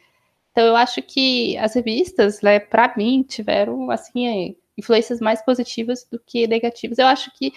Então 0.53 0.67
eu 0.67 0.77
acho 0.77 1.03
que 1.03 1.57
as 1.59 1.75
revistas, 1.75 2.43
né, 2.43 2.61
para 2.61 2.95
mim, 2.97 3.23
tiveram 3.23 3.91
assim 3.91 4.57
influências 4.77 5.21
mais 5.21 5.43
positivas 5.43 6.07
do 6.11 6.19
que 6.19 6.47
negativas. 6.47 6.99
Eu 6.99 7.07
acho 7.07 7.31
que 7.37 7.53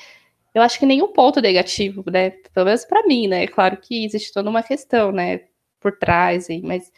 eu 0.54 0.62
acho 0.62 0.80
que 0.80 0.86
nenhum 0.86 1.12
ponto 1.12 1.42
negativo, 1.42 2.04
né? 2.10 2.32
Pelo 2.54 2.66
menos 2.68 2.86
para 2.86 3.06
mim, 3.06 3.28
né? 3.28 3.44
É 3.44 3.48
claro 3.48 3.78
que 3.78 4.06
existe 4.06 4.32
toda 4.34 4.50
uma 4.50 4.64
questão, 4.64 5.12
né, 5.12 5.42
por 5.82 5.98
trás, 6.00 6.48
mas 6.64 6.92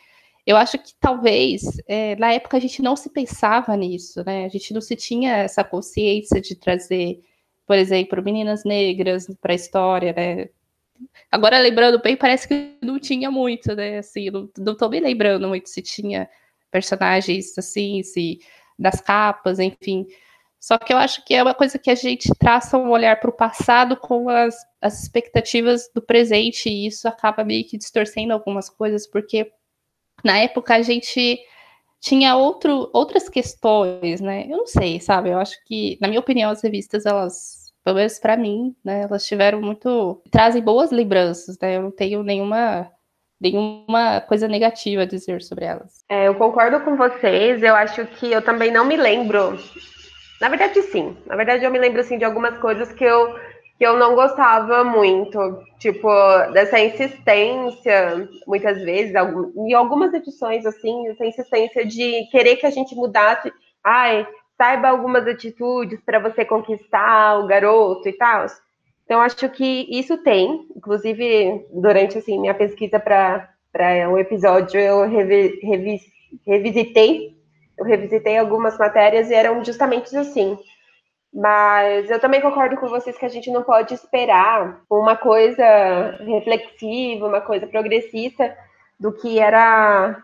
eu 0.47 0.55
acho 0.55 0.77
que 0.79 0.93
talvez 0.97 1.61
é, 1.89 2.15
na 2.15 2.31
época 2.31 2.55
a 2.55 2.59
gente 2.59 2.81
não 2.81 2.95
se 2.95 3.09
pensava 3.09 3.75
nisso, 3.75 4.23
né? 4.25 4.45
A 4.45 4.47
gente 4.47 4.73
não 4.73 4.79
se 4.79 4.95
tinha 4.95 5.35
essa 5.39 5.61
consciência 5.61 6.39
de 6.39 6.55
trazer, 6.55 7.19
por 7.65 7.75
exemplo, 7.75 8.23
meninas 8.23 8.63
negras 8.63 9.27
para 9.41 9.51
a 9.51 9.55
história, 9.55 10.13
né? 10.13 10.47
Agora 11.29 11.59
lembrando 11.59 12.01
bem, 12.01 12.15
parece 12.15 12.47
que 12.47 12.77
não 12.81 12.97
tinha 12.97 13.29
muito, 13.29 13.75
né? 13.75 13.97
Assim, 13.97 14.31
não, 14.31 14.49
não 14.57 14.77
tô 14.77 14.87
me 14.87 15.01
lembrando 15.01 15.49
muito 15.49 15.67
se 15.67 15.81
tinha 15.81 16.29
personagens 16.71 17.57
assim, 17.57 18.01
se 18.01 18.39
das 18.79 19.01
capas, 19.01 19.59
enfim. 19.59 20.07
Só 20.61 20.77
que 20.77 20.93
eu 20.93 20.97
acho 20.97 21.25
que 21.25 21.33
é 21.35 21.43
uma 21.43 21.53
coisa 21.53 21.77
que 21.77 21.89
a 21.89 21.95
gente 21.95 22.29
traça 22.39 22.77
um 22.77 22.89
olhar 22.89 23.19
para 23.19 23.29
o 23.29 23.33
passado 23.33 23.97
com 23.97 24.29
as, 24.29 24.55
as 24.81 25.03
expectativas 25.03 25.89
do 25.93 26.01
presente, 26.01 26.69
e 26.69 26.87
isso 26.87 27.05
acaba 27.05 27.43
meio 27.43 27.67
que 27.67 27.77
distorcendo 27.77 28.31
algumas 28.31 28.69
coisas, 28.69 29.05
porque 29.05 29.51
na 30.23 30.39
época 30.39 30.75
a 30.75 30.81
gente 30.81 31.39
tinha 31.99 32.35
outro, 32.35 32.89
outras 32.93 33.27
questões, 33.27 34.21
né? 34.21 34.45
Eu 34.45 34.57
não 34.57 34.67
sei, 34.67 34.99
sabe? 34.99 35.29
Eu 35.29 35.39
acho 35.39 35.57
que, 35.65 35.97
na 36.01 36.07
minha 36.07 36.19
opinião, 36.19 36.51
as 36.51 36.61
revistas, 36.61 37.05
elas, 37.05 37.73
pelo 37.83 37.97
menos 37.97 38.19
para 38.19 38.37
mim, 38.37 38.75
né, 38.83 39.01
elas 39.03 39.25
tiveram 39.25 39.61
muito. 39.61 40.21
trazem 40.31 40.61
boas 40.61 40.91
lembranças, 40.91 41.57
né? 41.61 41.77
Eu 41.77 41.83
não 41.83 41.91
tenho 41.91 42.23
nenhuma. 42.23 42.91
Nenhuma 43.39 44.19
coisa 44.21 44.47
negativa 44.47 45.03
a 45.03 45.05
dizer 45.05 45.43
sobre 45.43 45.63
elas. 45.63 46.03
É, 46.09 46.27
eu 46.27 46.33
concordo 46.33 46.79
com 46.79 46.97
vocês. 46.97 47.61
Eu 47.61 47.75
acho 47.75 48.03
que 48.07 48.31
eu 48.31 48.41
também 48.41 48.71
não 48.71 48.83
me 48.83 48.97
lembro. 48.97 49.55
Na 50.41 50.49
verdade, 50.49 50.81
sim. 50.81 51.15
Na 51.27 51.35
verdade, 51.35 51.63
eu 51.63 51.69
me 51.69 51.77
lembro 51.77 52.01
assim 52.01 52.17
de 52.17 52.25
algumas 52.25 52.57
coisas 52.57 52.91
que 52.91 53.03
eu 53.03 53.35
que 53.77 53.85
eu 53.85 53.97
não 53.97 54.15
gostava 54.15 54.83
muito, 54.83 55.61
tipo, 55.77 56.09
dessa 56.51 56.79
insistência, 56.79 58.27
muitas 58.47 58.81
vezes, 58.81 59.13
em 59.55 59.73
algumas 59.73 60.11
edições, 60.13 60.65
assim, 60.65 61.07
essa 61.09 61.25
insistência 61.25 61.85
de 61.85 62.27
querer 62.31 62.55
que 62.55 62.65
a 62.65 62.71
gente 62.71 62.95
mudasse, 62.95 63.53
ai, 63.83 64.27
saiba 64.57 64.87
algumas 64.87 65.27
atitudes 65.27 65.99
para 66.03 66.17
você 66.17 66.43
conquistar 66.43 67.39
o 67.39 67.45
garoto 67.45 68.09
e 68.09 68.13
tal. 68.13 68.47
Então, 69.05 69.21
acho 69.21 69.47
que 69.49 69.87
isso 69.89 70.17
tem, 70.17 70.65
inclusive, 70.75 71.65
durante, 71.71 72.17
assim, 72.17 72.39
minha 72.39 72.55
pesquisa 72.55 72.99
para 72.99 73.47
um 74.09 74.17
episódio, 74.17 74.79
eu 74.79 75.07
revi, 75.07 75.59
revi, 75.61 76.01
revisitei, 76.45 77.37
eu 77.77 77.85
revisitei 77.85 78.37
algumas 78.37 78.75
matérias 78.77 79.29
e 79.29 79.35
eram 79.35 79.63
justamente 79.63 80.17
assim, 80.17 80.57
mas 81.37 82.09
eu 82.09 82.19
também 82.19 82.41
concordo 82.41 82.75
com 82.77 82.87
vocês 82.87 83.15
que 83.15 83.25
a 83.25 83.29
gente 83.29 83.51
não 83.51 83.61
pode 83.61 83.93
esperar 83.93 84.81
uma 84.89 85.15
coisa 85.15 85.63
reflexiva, 86.19 87.27
uma 87.27 87.41
coisa 87.41 87.67
progressista 87.67 88.57
do 88.99 89.13
que 89.13 89.37
era 89.37 90.17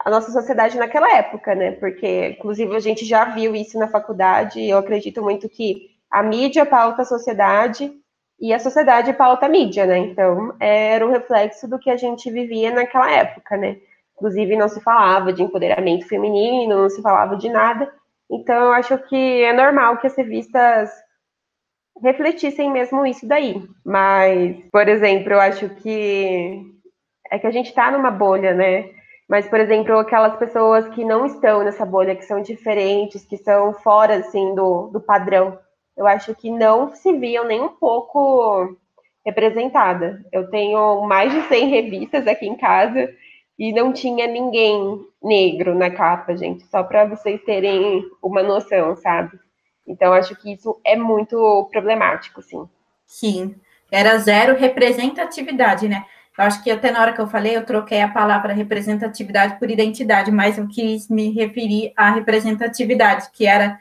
a 0.00 0.10
nossa 0.10 0.32
sociedade 0.32 0.76
naquela 0.76 1.08
época, 1.18 1.54
né? 1.54 1.70
Porque, 1.70 2.30
inclusive, 2.30 2.74
a 2.74 2.80
gente 2.80 3.04
já 3.04 3.26
viu 3.26 3.54
isso 3.54 3.78
na 3.78 3.86
faculdade. 3.86 4.60
Eu 4.60 4.78
acredito 4.78 5.22
muito 5.22 5.48
que 5.48 5.88
a 6.10 6.20
mídia 6.20 6.66
pauta 6.66 7.02
a 7.02 7.04
sociedade 7.04 7.92
e 8.40 8.52
a 8.52 8.58
sociedade 8.58 9.12
pauta 9.12 9.46
a 9.46 9.48
mídia, 9.48 9.86
né? 9.86 9.98
Então, 9.98 10.52
era 10.58 11.06
um 11.06 11.12
reflexo 11.12 11.68
do 11.68 11.78
que 11.78 11.90
a 11.90 11.96
gente 11.96 12.28
vivia 12.28 12.72
naquela 12.72 13.08
época, 13.08 13.56
né? 13.56 13.76
Inclusive, 14.16 14.56
não 14.56 14.68
se 14.68 14.80
falava 14.80 15.32
de 15.32 15.44
empoderamento 15.44 16.08
feminino, 16.08 16.82
não 16.82 16.90
se 16.90 17.00
falava 17.00 17.36
de 17.36 17.48
nada. 17.48 17.88
Então, 18.30 18.64
eu 18.64 18.72
acho 18.72 18.98
que 19.08 19.42
é 19.42 19.52
normal 19.52 19.98
que 19.98 20.06
as 20.06 20.16
revistas 20.16 20.90
refletissem 22.02 22.70
mesmo 22.70 23.06
isso 23.06 23.26
daí. 23.26 23.62
Mas, 23.84 24.56
por 24.70 24.88
exemplo, 24.88 25.32
eu 25.32 25.40
acho 25.40 25.68
que 25.76 26.62
é 27.30 27.38
que 27.38 27.46
a 27.46 27.50
gente 27.50 27.68
está 27.68 27.90
numa 27.90 28.10
bolha, 28.10 28.54
né? 28.54 28.90
Mas, 29.28 29.48
por 29.48 29.58
exemplo, 29.58 29.98
aquelas 29.98 30.36
pessoas 30.36 30.88
que 30.90 31.04
não 31.04 31.26
estão 31.26 31.64
nessa 31.64 31.84
bolha, 31.84 32.14
que 32.14 32.24
são 32.24 32.40
diferentes, 32.40 33.24
que 33.24 33.36
são 33.36 33.74
fora, 33.74 34.16
assim, 34.16 34.54
do, 34.54 34.88
do 34.88 35.00
padrão, 35.00 35.58
eu 35.96 36.06
acho 36.06 36.34
que 36.34 36.50
não 36.50 36.94
se 36.94 37.12
viam 37.14 37.44
nem 37.44 37.60
um 37.60 37.68
pouco 37.68 38.76
representada. 39.24 40.24
Eu 40.32 40.48
tenho 40.50 41.02
mais 41.06 41.32
de 41.32 41.42
100 41.42 41.68
revistas 41.68 42.26
aqui 42.28 42.46
em 42.46 42.56
casa 42.56 43.12
e 43.58 43.72
não 43.72 43.92
tinha 43.92 44.26
ninguém 44.26 45.00
negro 45.22 45.74
na 45.74 45.90
capa, 45.90 46.36
gente, 46.36 46.64
só 46.66 46.82
para 46.82 47.06
vocês 47.06 47.40
terem 47.42 48.04
uma 48.22 48.42
noção, 48.42 48.94
sabe? 48.96 49.38
Então, 49.86 50.12
acho 50.12 50.34
que 50.36 50.52
isso 50.52 50.78
é 50.84 50.96
muito 50.96 51.68
problemático, 51.70 52.42
sim. 52.42 52.68
Sim, 53.06 53.54
era 53.90 54.18
zero 54.18 54.56
representatividade, 54.56 55.88
né? 55.88 56.04
Eu 56.36 56.44
acho 56.44 56.62
que 56.62 56.70
até 56.70 56.90
na 56.90 57.00
hora 57.00 57.12
que 57.14 57.20
eu 57.20 57.28
falei, 57.28 57.56
eu 57.56 57.64
troquei 57.64 58.02
a 58.02 58.08
palavra 58.08 58.52
representatividade 58.52 59.58
por 59.58 59.70
identidade, 59.70 60.30
mas 60.30 60.58
eu 60.58 60.68
quis 60.68 61.08
me 61.08 61.30
referir 61.30 61.92
à 61.96 62.10
representatividade, 62.10 63.30
que 63.32 63.46
era 63.46 63.80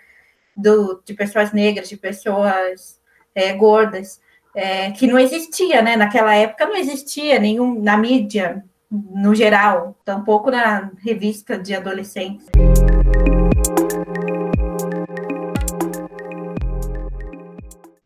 do, 0.55 1.01
de 1.03 1.13
pessoas 1.13 1.51
negras, 1.51 1.89
de 1.89 1.97
pessoas 1.97 3.01
é, 3.33 3.51
gordas, 3.53 4.21
é, 4.55 4.91
que 4.91 5.05
não 5.05 5.19
existia, 5.19 5.81
né? 5.81 5.97
Naquela 5.97 6.33
época 6.33 6.65
não 6.65 6.77
existia 6.77 7.39
nenhum 7.39 7.81
na 7.81 7.97
mídia, 7.97 8.63
no 8.91 9.33
geral, 9.33 9.95
tampouco 10.05 10.51
na 10.51 10.91
revista 11.03 11.57
de 11.57 11.75
adolescentes. 11.75 12.45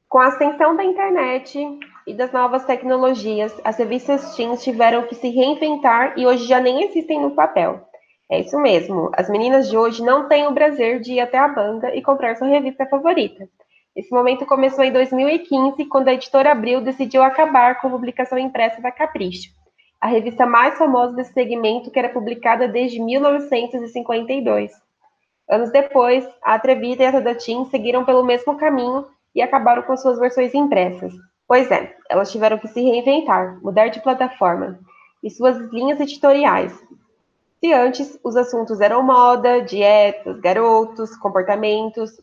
Com 0.07 0.17
a 0.17 0.27
ascensão 0.27 0.75
da 0.75 0.83
internet 0.83 1.59
e 2.07 2.13
das 2.13 2.31
novas 2.31 2.65
tecnologias, 2.65 3.55
as 3.63 3.77
revistas 3.77 4.35
teens 4.35 4.63
tiveram 4.63 5.03
que 5.03 5.15
se 5.15 5.29
reinventar 5.29 6.13
e 6.17 6.25
hoje 6.25 6.45
já 6.45 6.59
nem 6.59 6.83
existem 6.83 7.21
no 7.21 7.31
papel. 7.31 7.87
É 8.31 8.39
isso 8.39 8.59
mesmo, 8.59 9.11
as 9.13 9.29
meninas 9.29 9.69
de 9.69 9.77
hoje 9.77 10.03
não 10.03 10.27
têm 10.27 10.47
o 10.47 10.53
prazer 10.53 10.99
de 10.99 11.13
ir 11.13 11.19
até 11.19 11.37
a 11.37 11.47
banca 11.47 11.95
e 11.95 12.01
comprar 12.01 12.35
sua 12.35 12.47
revista 12.47 12.85
favorita. 12.85 13.47
Esse 13.95 14.11
momento 14.11 14.45
começou 14.45 14.83
em 14.83 14.91
2015, 14.91 15.85
quando 15.85 16.07
a 16.07 16.13
editora 16.13 16.51
Abril 16.51 16.79
decidiu 16.79 17.23
acabar 17.23 17.81
com 17.81 17.87
a 17.87 17.91
publicação 17.91 18.37
impressa 18.37 18.81
da 18.81 18.91
Capricho, 18.91 19.49
a 20.01 20.07
revista 20.07 20.45
mais 20.45 20.77
famosa 20.77 21.13
desse 21.13 21.33
segmento 21.33 21.91
que 21.91 21.99
era 21.99 22.09
publicada 22.09 22.67
desde 22.67 23.01
1952. 23.01 24.71
Anos 25.49 25.71
depois, 25.71 26.27
a 26.41 26.53
Atrevida 26.53 27.03
e 27.03 27.05
a 27.07 27.11
Tadatim 27.11 27.65
seguiram 27.65 28.05
pelo 28.05 28.23
mesmo 28.23 28.57
caminho 28.57 29.07
e 29.35 29.41
acabaram 29.41 29.81
com 29.83 29.97
suas 29.97 30.19
versões 30.19 30.53
impressas. 30.53 31.13
Pois 31.47 31.69
é, 31.71 31.95
elas 32.09 32.31
tiveram 32.31 32.59
que 32.59 32.67
se 32.67 32.81
reinventar, 32.81 33.59
mudar 33.61 33.87
de 33.87 34.01
plataforma 34.01 34.79
e 35.23 35.29
suas 35.29 35.57
linhas 35.71 35.99
editoriais. 35.99 36.71
Se 37.59 37.73
antes 37.73 38.17
os 38.23 38.35
assuntos 38.37 38.79
eram 38.79 39.03
moda, 39.03 39.61
dietas, 39.61 40.39
garotos, 40.39 41.17
comportamentos, 41.17 42.21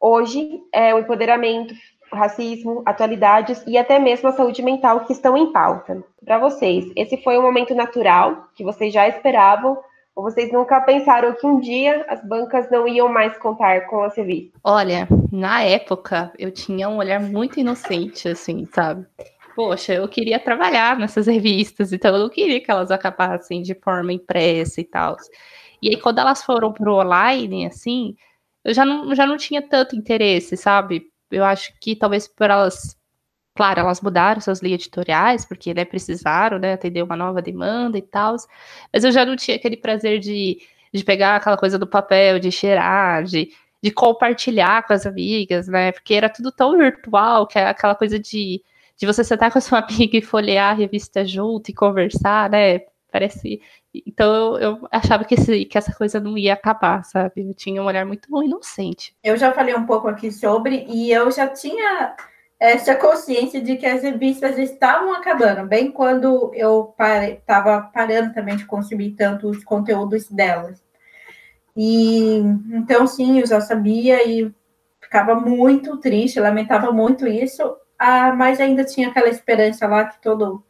hoje 0.00 0.62
é 0.72 0.94
o 0.94 1.00
empoderamento, 1.00 1.74
racismo, 2.12 2.82
atualidades 2.86 3.62
e 3.66 3.78
até 3.78 3.98
mesmo 3.98 4.28
a 4.28 4.32
saúde 4.32 4.62
mental 4.62 5.00
que 5.04 5.12
estão 5.12 5.36
em 5.36 5.52
pauta. 5.52 6.02
Para 6.24 6.38
vocês, 6.38 6.90
esse 6.96 7.16
foi 7.22 7.38
um 7.38 7.42
momento 7.42 7.74
natural 7.74 8.48
que 8.54 8.64
vocês 8.64 8.92
já 8.92 9.08
esperavam 9.08 9.78
ou 10.14 10.24
vocês 10.24 10.52
nunca 10.52 10.80
pensaram 10.80 11.34
que 11.34 11.46
um 11.46 11.60
dia 11.60 12.04
as 12.08 12.22
bancas 12.26 12.70
não 12.70 12.86
iam 12.86 13.08
mais 13.08 13.36
contar 13.38 13.86
com 13.86 14.02
a 14.02 14.10
serviço? 14.10 14.52
Olha, 14.62 15.08
na 15.32 15.62
época 15.62 16.32
eu 16.38 16.50
tinha 16.50 16.88
um 16.88 16.98
olhar 16.98 17.20
muito 17.20 17.60
inocente, 17.60 18.28
assim, 18.28 18.66
sabe? 18.66 19.06
Poxa, 19.54 19.94
eu 19.94 20.08
queria 20.08 20.38
trabalhar 20.38 20.98
nessas 20.98 21.26
revistas, 21.26 21.92
então 21.92 22.14
eu 22.14 22.22
não 22.22 22.28
queria 22.28 22.60
que 22.60 22.70
elas 22.70 22.90
acabassem 22.90 23.62
de 23.62 23.74
forma 23.74 24.12
impressa 24.12 24.80
e 24.80 24.84
tal. 24.84 25.16
E 25.82 25.88
aí, 25.88 25.96
quando 25.96 26.18
elas 26.18 26.42
foram 26.42 26.72
pro 26.72 26.94
online, 26.94 27.66
assim, 27.66 28.14
eu 28.64 28.74
já 28.74 28.84
não, 28.84 29.14
já 29.14 29.26
não 29.26 29.36
tinha 29.36 29.62
tanto 29.62 29.96
interesse, 29.96 30.56
sabe? 30.56 31.09
Eu 31.30 31.44
acho 31.44 31.72
que 31.80 31.96
talvez 31.96 32.28
por 32.28 32.50
elas 32.50 32.98
Claro, 33.54 33.80
elas 33.80 34.00
mudaram 34.00 34.40
suas 34.40 34.60
linhas 34.62 34.80
editoriais, 34.80 35.44
porque 35.44 35.74
né, 35.74 35.84
precisaram 35.84 36.58
né, 36.58 36.74
atender 36.74 37.02
uma 37.02 37.16
nova 37.16 37.42
demanda 37.42 37.98
e 37.98 38.02
tal, 38.02 38.36
mas 38.92 39.04
eu 39.04 39.12
já 39.12 39.24
não 39.26 39.36
tinha 39.36 39.56
aquele 39.56 39.76
prazer 39.76 40.18
de, 40.18 40.62
de 40.92 41.04
pegar 41.04 41.36
aquela 41.36 41.56
coisa 41.58 41.78
do 41.78 41.86
papel, 41.86 42.38
de 42.38 42.50
cheirar, 42.50 43.24
de, 43.24 43.50
de 43.82 43.90
compartilhar 43.90 44.86
com 44.86 44.92
as 44.92 45.04
amigas, 45.04 45.68
né? 45.68 45.92
Porque 45.92 46.14
era 46.14 46.28
tudo 46.30 46.52
tão 46.52 46.78
virtual, 46.78 47.46
que 47.46 47.58
é 47.58 47.66
aquela 47.66 47.94
coisa 47.94 48.18
de, 48.18 48.62
de 48.96 49.06
você 49.06 49.22
sentar 49.24 49.50
com 49.52 49.58
a 49.58 49.60
sua 49.60 49.80
amiga 49.84 50.16
e 50.16 50.22
folhear 50.22 50.70
a 50.70 50.74
revista 50.74 51.24
junto 51.24 51.70
e 51.70 51.74
conversar, 51.74 52.48
né? 52.50 52.80
Parece. 53.10 53.60
Então 54.06 54.56
eu, 54.56 54.58
eu 54.58 54.88
achava 54.90 55.24
que, 55.24 55.34
esse, 55.34 55.64
que 55.64 55.76
essa 55.76 55.92
coisa 55.92 56.20
não 56.20 56.38
ia 56.38 56.54
acabar, 56.54 57.04
sabe? 57.04 57.48
Eu 57.48 57.54
tinha 57.54 57.82
um 57.82 57.86
olhar 57.86 58.06
muito 58.06 58.28
inocente. 58.42 59.14
Eu 59.22 59.36
já 59.36 59.52
falei 59.52 59.74
um 59.74 59.86
pouco 59.86 60.08
aqui 60.08 60.30
sobre, 60.30 60.84
e 60.88 61.10
eu 61.10 61.30
já 61.30 61.48
tinha 61.48 62.14
essa 62.60 62.94
consciência 62.94 63.60
de 63.60 63.76
que 63.76 63.86
as 63.86 64.02
revistas 64.02 64.58
estavam 64.58 65.14
acabando, 65.14 65.66
bem 65.66 65.90
quando 65.90 66.52
eu 66.54 66.94
estava 67.30 67.80
parando 67.80 68.34
também 68.34 68.54
de 68.54 68.66
consumir 68.66 69.12
tanto 69.12 69.48
os 69.48 69.64
conteúdos 69.64 70.28
delas. 70.28 70.82
E 71.74 72.36
então, 72.72 73.06
sim, 73.06 73.40
eu 73.40 73.46
já 73.46 73.62
sabia 73.62 74.28
e 74.28 74.52
ficava 75.00 75.34
muito 75.34 75.96
triste, 75.96 76.38
lamentava 76.38 76.92
muito 76.92 77.26
isso, 77.26 77.76
ah, 77.98 78.32
mas 78.34 78.60
ainda 78.60 78.84
tinha 78.84 79.08
aquela 79.08 79.28
esperança 79.28 79.86
lá 79.86 80.04
que 80.04 80.20
todo 80.20 80.62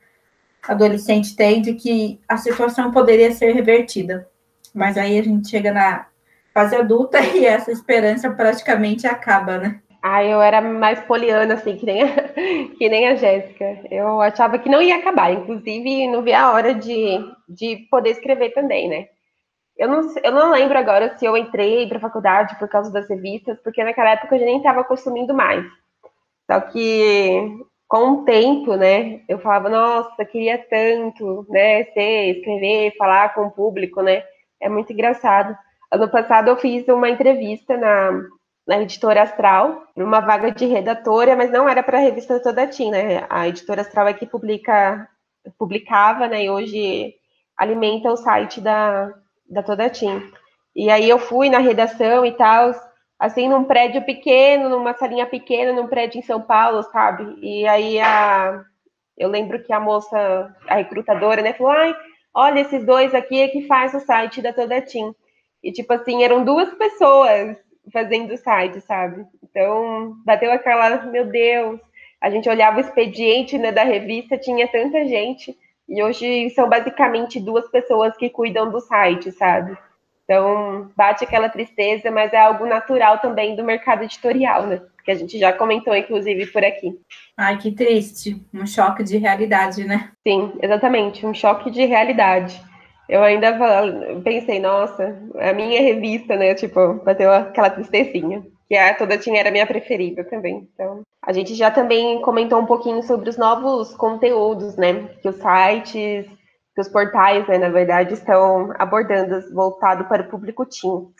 adolescente 0.67 1.37
tem 1.37 1.61
de 1.61 1.75
que 1.75 2.21
a 2.29 2.37
situação 2.37 2.91
poderia 2.91 3.33
ser 3.33 3.53
revertida. 3.53 4.29
Mas 4.75 4.97
aí 4.97 5.19
a 5.19 5.23
gente 5.23 5.49
chega 5.49 5.73
na 5.73 6.07
fase 6.53 6.77
adulta 6.77 7.21
e 7.35 7.45
essa 7.47 7.71
esperança 7.71 8.31
praticamente 8.31 9.07
acaba, 9.07 9.59
né? 9.59 9.81
Ah, 10.03 10.25
eu 10.25 10.41
era 10.41 10.63
mais 10.63 10.99
poliana, 11.01 11.55
assim, 11.55 11.77
que 11.77 11.85
nem 11.85 12.03
a, 12.03 12.09
que 12.79 12.89
nem 12.89 13.09
a 13.09 13.17
Jéssica. 13.17 13.81
Eu 13.91 14.21
achava 14.21 14.59
que 14.59 14.69
não 14.69 14.81
ia 14.81 14.97
acabar, 14.97 15.33
inclusive 15.33 16.07
não 16.09 16.23
via 16.23 16.41
a 16.41 16.53
hora 16.53 16.75
de, 16.75 17.19
de 17.49 17.87
poder 17.91 18.11
escrever 18.11 18.51
também, 18.51 18.89
né? 18.89 19.07
Eu 19.77 19.89
não, 19.89 20.01
eu 20.23 20.33
não 20.33 20.51
lembro 20.51 20.79
agora 20.79 21.17
se 21.17 21.25
eu 21.25 21.37
entrei 21.37 21.87
para 21.87 21.99
a 21.99 22.03
faculdade 22.03 22.59
por 22.59 22.69
causa 22.69 22.93
das 22.93 23.09
revistas, 23.09 23.59
porque 23.63 23.83
naquela 23.83 24.11
época 24.11 24.35
eu 24.35 24.41
já 24.41 24.45
nem 24.45 24.59
estava 24.59 24.85
consumindo 24.85 25.35
mais. 25.35 25.65
Só 26.51 26.61
que 26.61 27.59
com 27.91 28.13
o 28.13 28.25
tempo, 28.25 28.77
né, 28.77 29.21
eu 29.29 29.41
falava, 29.41 29.69
nossa, 29.69 30.25
queria 30.25 30.57
tanto, 30.57 31.45
né, 31.49 31.83
ser, 31.87 32.37
escrever, 32.37 32.95
falar 32.97 33.35
com 33.35 33.47
o 33.47 33.51
público, 33.51 34.01
né? 34.01 34.23
É 34.61 34.69
muito 34.69 34.93
engraçado. 34.93 35.59
Ano 35.91 36.09
passado 36.09 36.47
eu 36.47 36.57
fiz 36.57 36.87
uma 36.87 37.11
entrevista 37.11 37.77
na, 37.77 38.13
na 38.65 38.81
editora 38.81 39.23
Astral, 39.23 39.83
uma 39.97 40.21
vaga 40.21 40.53
de 40.53 40.67
redatora, 40.67 41.35
mas 41.35 41.51
não 41.51 41.69
era 41.69 41.83
para 41.83 41.99
a 41.99 42.01
revista 42.01 42.39
Toda 42.39 42.69
Tim, 42.69 42.93
né? 42.93 43.27
A 43.29 43.49
editora 43.49 43.81
Astral 43.81 44.07
é 44.07 44.15
que 44.15 44.25
publica, 44.25 45.09
publicava, 45.59 46.29
né? 46.29 46.45
E 46.45 46.51
hoje 46.51 47.15
alimenta 47.59 48.09
o 48.09 48.17
site 48.17 48.61
da, 48.61 49.13
da 49.49 49.65
Toda 49.65 49.91
Tim. 49.91 50.23
E 50.77 50.89
aí 50.91 51.11
eu 51.11 51.19
fui 51.19 51.51
na 51.51 51.59
redação 51.59 52.25
e 52.25 52.31
tal, 52.31 52.73
assim, 53.21 53.51
num 53.51 53.65
prédio 53.65 54.03
pequeno, 54.03 54.71
numa 54.71 54.95
salinha 54.95 55.27
pequena, 55.27 55.75
num 55.75 55.87
prédio 55.87 56.19
em 56.19 56.23
São 56.23 56.41
Paulo, 56.41 56.83
sabe? 56.85 57.37
E 57.43 57.67
aí 57.69 58.01
a, 58.01 58.65
eu 59.19 59.29
lembro 59.29 59.63
que 59.63 59.71
a 59.75 59.79
moça, 59.79 60.57
a 60.67 60.77
recrutadora, 60.77 61.43
né, 61.43 61.53
falou, 61.53 61.71
ai, 61.73 61.95
olha, 62.33 62.61
esses 62.61 62.83
dois 62.83 63.15
aqui 63.15 63.43
é 63.43 63.49
que 63.49 63.67
faz 63.67 63.93
o 63.93 64.01
site 64.01 64.41
da 64.41 64.55
Toda 64.55 64.81
Tim. 64.81 65.15
E, 65.63 65.71
tipo 65.71 65.93
assim, 65.93 66.25
eram 66.25 66.43
duas 66.43 66.73
pessoas 66.75 67.59
fazendo 67.93 68.33
o 68.33 68.39
site, 68.39 68.81
sabe? 68.81 69.27
Então, 69.43 70.17
bateu 70.25 70.51
aquela, 70.51 71.03
meu 71.03 71.27
Deus, 71.27 71.79
a 72.23 72.31
gente 72.31 72.49
olhava 72.49 72.79
o 72.79 72.81
expediente 72.81 73.59
né, 73.59 73.71
da 73.71 73.85
revista, 73.85 74.39
tinha 74.39 74.67
tanta 74.67 75.07
gente, 75.07 75.55
e 75.87 76.03
hoje 76.03 76.49
são 76.51 76.71
basicamente 76.71 77.39
duas 77.39 77.69
pessoas 77.69 78.17
que 78.17 78.31
cuidam 78.31 78.71
do 78.71 78.81
site, 78.81 79.31
sabe? 79.33 79.77
Então, 80.31 80.89
bate 80.97 81.25
aquela 81.25 81.49
tristeza, 81.49 82.09
mas 82.09 82.33
é 82.33 82.39
algo 82.39 82.65
natural 82.65 83.19
também 83.19 83.57
do 83.57 83.65
mercado 83.65 84.05
editorial, 84.05 84.65
né? 84.65 84.81
Que 85.05 85.11
a 85.11 85.15
gente 85.17 85.37
já 85.37 85.53
comentou, 85.53 85.93
inclusive, 85.97 86.47
por 86.47 86.65
aqui. 86.65 86.93
Ai, 87.37 87.59
que 87.59 87.73
triste. 87.73 88.41
Um 88.55 88.65
choque 88.65 89.03
de 89.03 89.17
realidade, 89.17 89.83
né? 89.83 90.13
Sim, 90.25 90.53
exatamente. 90.63 91.27
Um 91.27 91.35
choque 91.35 91.69
de 91.69 91.85
realidade 91.85 92.63
eu 93.11 93.25
ainda 93.25 93.59
pensei, 94.23 94.61
nossa, 94.61 95.19
a 95.35 95.53
minha 95.53 95.81
revista, 95.83 96.37
né? 96.37 96.55
Tipo, 96.55 96.95
bateu 97.05 97.33
aquela 97.33 97.69
tristecinha. 97.69 98.41
que 98.69 98.77
a 98.77 98.95
Toda 98.95 99.19
Tinha 99.19 99.41
era 99.41 99.51
minha 99.51 99.67
preferida 99.67 100.23
também. 100.23 100.69
Então, 100.73 101.03
a 101.21 101.33
gente 101.33 101.57
já 101.57 101.73
também 101.73 102.23
comentou 102.23 102.61
um 102.61 102.67
pouquinho 102.67 103.03
sobre 103.03 103.29
os 103.29 103.37
novos 103.37 103.97
conteúdos, 103.97 104.77
né? 104.77 105.09
Que 105.21 105.29
os 105.29 105.35
sites, 105.35 106.31
que 106.75 106.81
os 106.81 106.89
portais, 106.89 107.47
né, 107.49 107.59
na 107.59 107.69
verdade, 107.69 108.15
estão 108.15 108.73
abordando, 108.79 109.53
voltado 109.53 110.05
para 110.05 110.23
o 110.23 110.29
público 110.29 110.65
teen. 110.67 111.13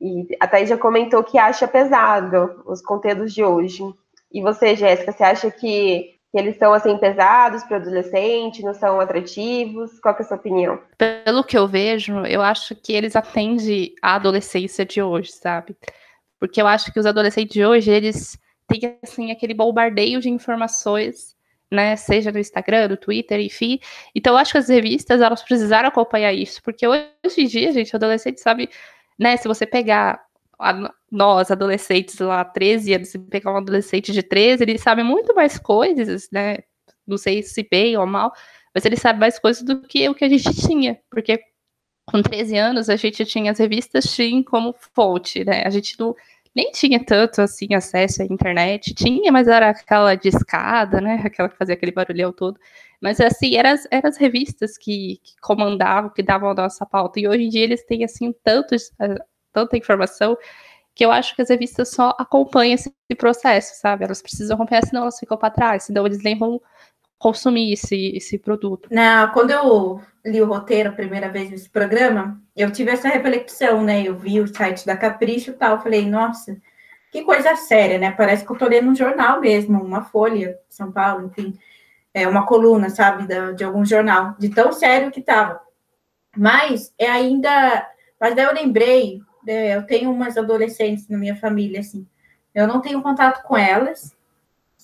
E 0.00 0.26
a 0.40 0.46
Thaís 0.46 0.68
já 0.68 0.76
comentou 0.76 1.24
que 1.24 1.38
acha 1.38 1.66
pesado 1.66 2.62
os 2.66 2.82
conteúdos 2.82 3.32
de 3.32 3.42
hoje. 3.42 3.82
E 4.32 4.42
você, 4.42 4.74
Jéssica, 4.74 5.12
você 5.12 5.24
acha 5.24 5.50
que, 5.50 6.14
que 6.30 6.38
eles 6.38 6.56
são 6.58 6.72
assim 6.72 6.98
pesados 6.98 7.62
para 7.64 7.78
adolescente, 7.78 8.62
não 8.62 8.74
são 8.74 9.00
atrativos? 9.00 9.98
Qual 10.00 10.14
é 10.14 10.20
a 10.20 10.24
sua 10.24 10.36
opinião? 10.36 10.78
Pelo 10.98 11.44
que 11.44 11.56
eu 11.56 11.66
vejo, 11.66 12.26
eu 12.26 12.42
acho 12.42 12.74
que 12.74 12.92
eles 12.92 13.16
atendem 13.16 13.94
a 14.02 14.16
adolescência 14.16 14.84
de 14.84 15.00
hoje, 15.00 15.32
sabe? 15.32 15.76
Porque 16.38 16.60
eu 16.60 16.66
acho 16.66 16.92
que 16.92 17.00
os 17.00 17.06
adolescentes 17.06 17.54
de 17.54 17.64
hoje, 17.64 17.90
eles 17.90 18.38
têm, 18.68 18.98
assim, 19.02 19.30
aquele 19.30 19.54
bombardeio 19.54 20.20
de 20.20 20.28
informações, 20.28 21.35
né? 21.70 21.96
Seja 21.96 22.30
no 22.32 22.38
Instagram, 22.38 22.88
no 22.88 22.96
Twitter, 22.96 23.40
enfim. 23.40 23.78
Então, 24.14 24.34
eu 24.34 24.38
acho 24.38 24.52
que 24.52 24.58
as 24.58 24.68
revistas, 24.68 25.20
elas 25.20 25.42
precisaram 25.42 25.88
acompanhar 25.88 26.32
isso. 26.32 26.62
Porque 26.62 26.86
hoje 26.86 27.10
em 27.38 27.46
dia, 27.46 27.72
gente, 27.72 27.92
o 27.92 27.96
adolescente 27.96 28.40
sabe, 28.40 28.68
né? 29.18 29.36
Se 29.36 29.48
você 29.48 29.66
pegar 29.66 30.24
a, 30.58 30.92
nós, 31.10 31.50
adolescentes 31.50 32.18
lá, 32.18 32.44
13 32.44 32.94
anos, 32.94 33.08
se 33.08 33.18
pegar 33.18 33.52
um 33.52 33.56
adolescente 33.56 34.12
de 34.12 34.22
13, 34.22 34.62
ele 34.62 34.78
sabe 34.78 35.02
muito 35.02 35.34
mais 35.34 35.58
coisas, 35.58 36.28
né? 36.32 36.58
Não 37.06 37.18
sei 37.18 37.42
se 37.42 37.66
bem 37.70 37.96
ou 37.96 38.06
mal, 38.06 38.32
mas 38.74 38.84
ele 38.84 38.96
sabe 38.96 39.18
mais 39.20 39.38
coisas 39.38 39.62
do 39.62 39.80
que 39.82 40.08
o 40.08 40.14
que 40.14 40.24
a 40.24 40.28
gente 40.28 40.54
tinha. 40.54 40.98
Porque 41.10 41.40
com 42.06 42.22
13 42.22 42.56
anos, 42.56 42.88
a 42.88 42.96
gente 42.96 43.24
tinha 43.24 43.50
as 43.50 43.58
revistas 43.58 44.14
Teen 44.14 44.42
como 44.42 44.74
fonte, 44.94 45.44
né? 45.44 45.62
A 45.64 45.70
gente 45.70 45.98
não, 45.98 46.14
nem 46.56 46.70
tinha 46.72 47.04
tanto, 47.04 47.42
assim, 47.42 47.74
acesso 47.74 48.22
à 48.22 48.24
internet. 48.24 48.94
Tinha, 48.94 49.30
mas 49.30 49.46
era 49.46 49.70
aquela 49.70 50.14
discada, 50.14 51.02
né? 51.02 51.22
Aquela 51.26 51.50
que 51.50 51.56
fazia 51.56 51.74
aquele 51.74 51.92
barulhão 51.92 52.32
todo. 52.32 52.58
Mas, 53.00 53.20
assim, 53.20 53.56
eram 53.56 53.70
as, 53.70 53.86
eram 53.90 54.08
as 54.08 54.16
revistas 54.16 54.78
que, 54.78 55.20
que 55.22 55.36
comandavam, 55.42 56.10
que 56.10 56.22
davam 56.22 56.48
a 56.50 56.54
nossa 56.54 56.86
pauta. 56.86 57.20
E 57.20 57.28
hoje 57.28 57.42
em 57.44 57.48
dia 57.50 57.62
eles 57.64 57.84
têm, 57.84 58.04
assim, 58.04 58.34
tantos, 58.42 58.90
eh, 58.98 59.16
tanta 59.52 59.76
informação 59.76 60.36
que 60.94 61.04
eu 61.04 61.12
acho 61.12 61.36
que 61.36 61.42
as 61.42 61.50
revistas 61.50 61.90
só 61.90 62.14
acompanham 62.18 62.74
esse 62.74 62.90
processo, 63.18 63.78
sabe? 63.78 64.04
Elas 64.04 64.22
precisam 64.22 64.54
acompanhar, 64.56 64.82
senão 64.86 65.02
elas 65.02 65.18
ficam 65.18 65.36
para 65.36 65.50
trás, 65.50 65.84
senão 65.84 66.06
eles 66.06 66.22
nem 66.22 66.38
vão 66.38 66.58
consumir 67.18 67.72
esse, 67.72 68.16
esse 68.16 68.38
produto. 68.38 68.88
Na, 68.90 69.28
quando 69.28 69.50
eu 69.50 70.00
li 70.24 70.40
o 70.40 70.46
roteiro 70.46 70.90
a 70.90 70.92
primeira 70.92 71.28
vez 71.28 71.50
desse 71.50 71.68
programa, 71.68 72.40
eu 72.56 72.70
tive 72.70 72.90
essa 72.90 73.08
reflexão, 73.08 73.82
né? 73.82 74.02
Eu 74.02 74.16
vi 74.16 74.40
o 74.40 74.46
site 74.46 74.84
da 74.84 74.96
Capricho 74.96 75.50
e 75.50 75.54
tal, 75.54 75.82
falei, 75.82 76.08
nossa, 76.08 76.56
que 77.12 77.22
coisa 77.22 77.54
séria, 77.56 77.98
né? 77.98 78.10
Parece 78.10 78.44
que 78.44 78.50
eu 78.50 78.58
tô 78.58 78.66
lendo 78.66 78.90
um 78.90 78.94
jornal 78.94 79.40
mesmo, 79.40 79.82
uma 79.82 80.02
folha, 80.02 80.58
São 80.68 80.90
Paulo, 80.90 81.26
enfim, 81.26 81.56
é 82.12 82.26
uma 82.26 82.46
coluna, 82.46 82.90
sabe, 82.90 83.26
da, 83.26 83.52
de 83.52 83.62
algum 83.62 83.84
jornal, 83.84 84.34
de 84.38 84.48
tão 84.48 84.72
sério 84.72 85.10
que 85.10 85.20
tava. 85.20 85.60
Mas 86.36 86.92
é 86.98 87.08
ainda, 87.08 87.86
mas 88.20 88.34
daí 88.34 88.46
eu 88.46 88.54
lembrei, 88.54 89.20
né, 89.46 89.76
eu 89.76 89.86
tenho 89.86 90.10
umas 90.10 90.36
adolescentes 90.36 91.08
na 91.08 91.18
minha 91.18 91.36
família, 91.36 91.80
assim, 91.80 92.06
eu 92.54 92.66
não 92.66 92.80
tenho 92.80 93.02
contato 93.02 93.42
com 93.42 93.56
elas, 93.56 94.15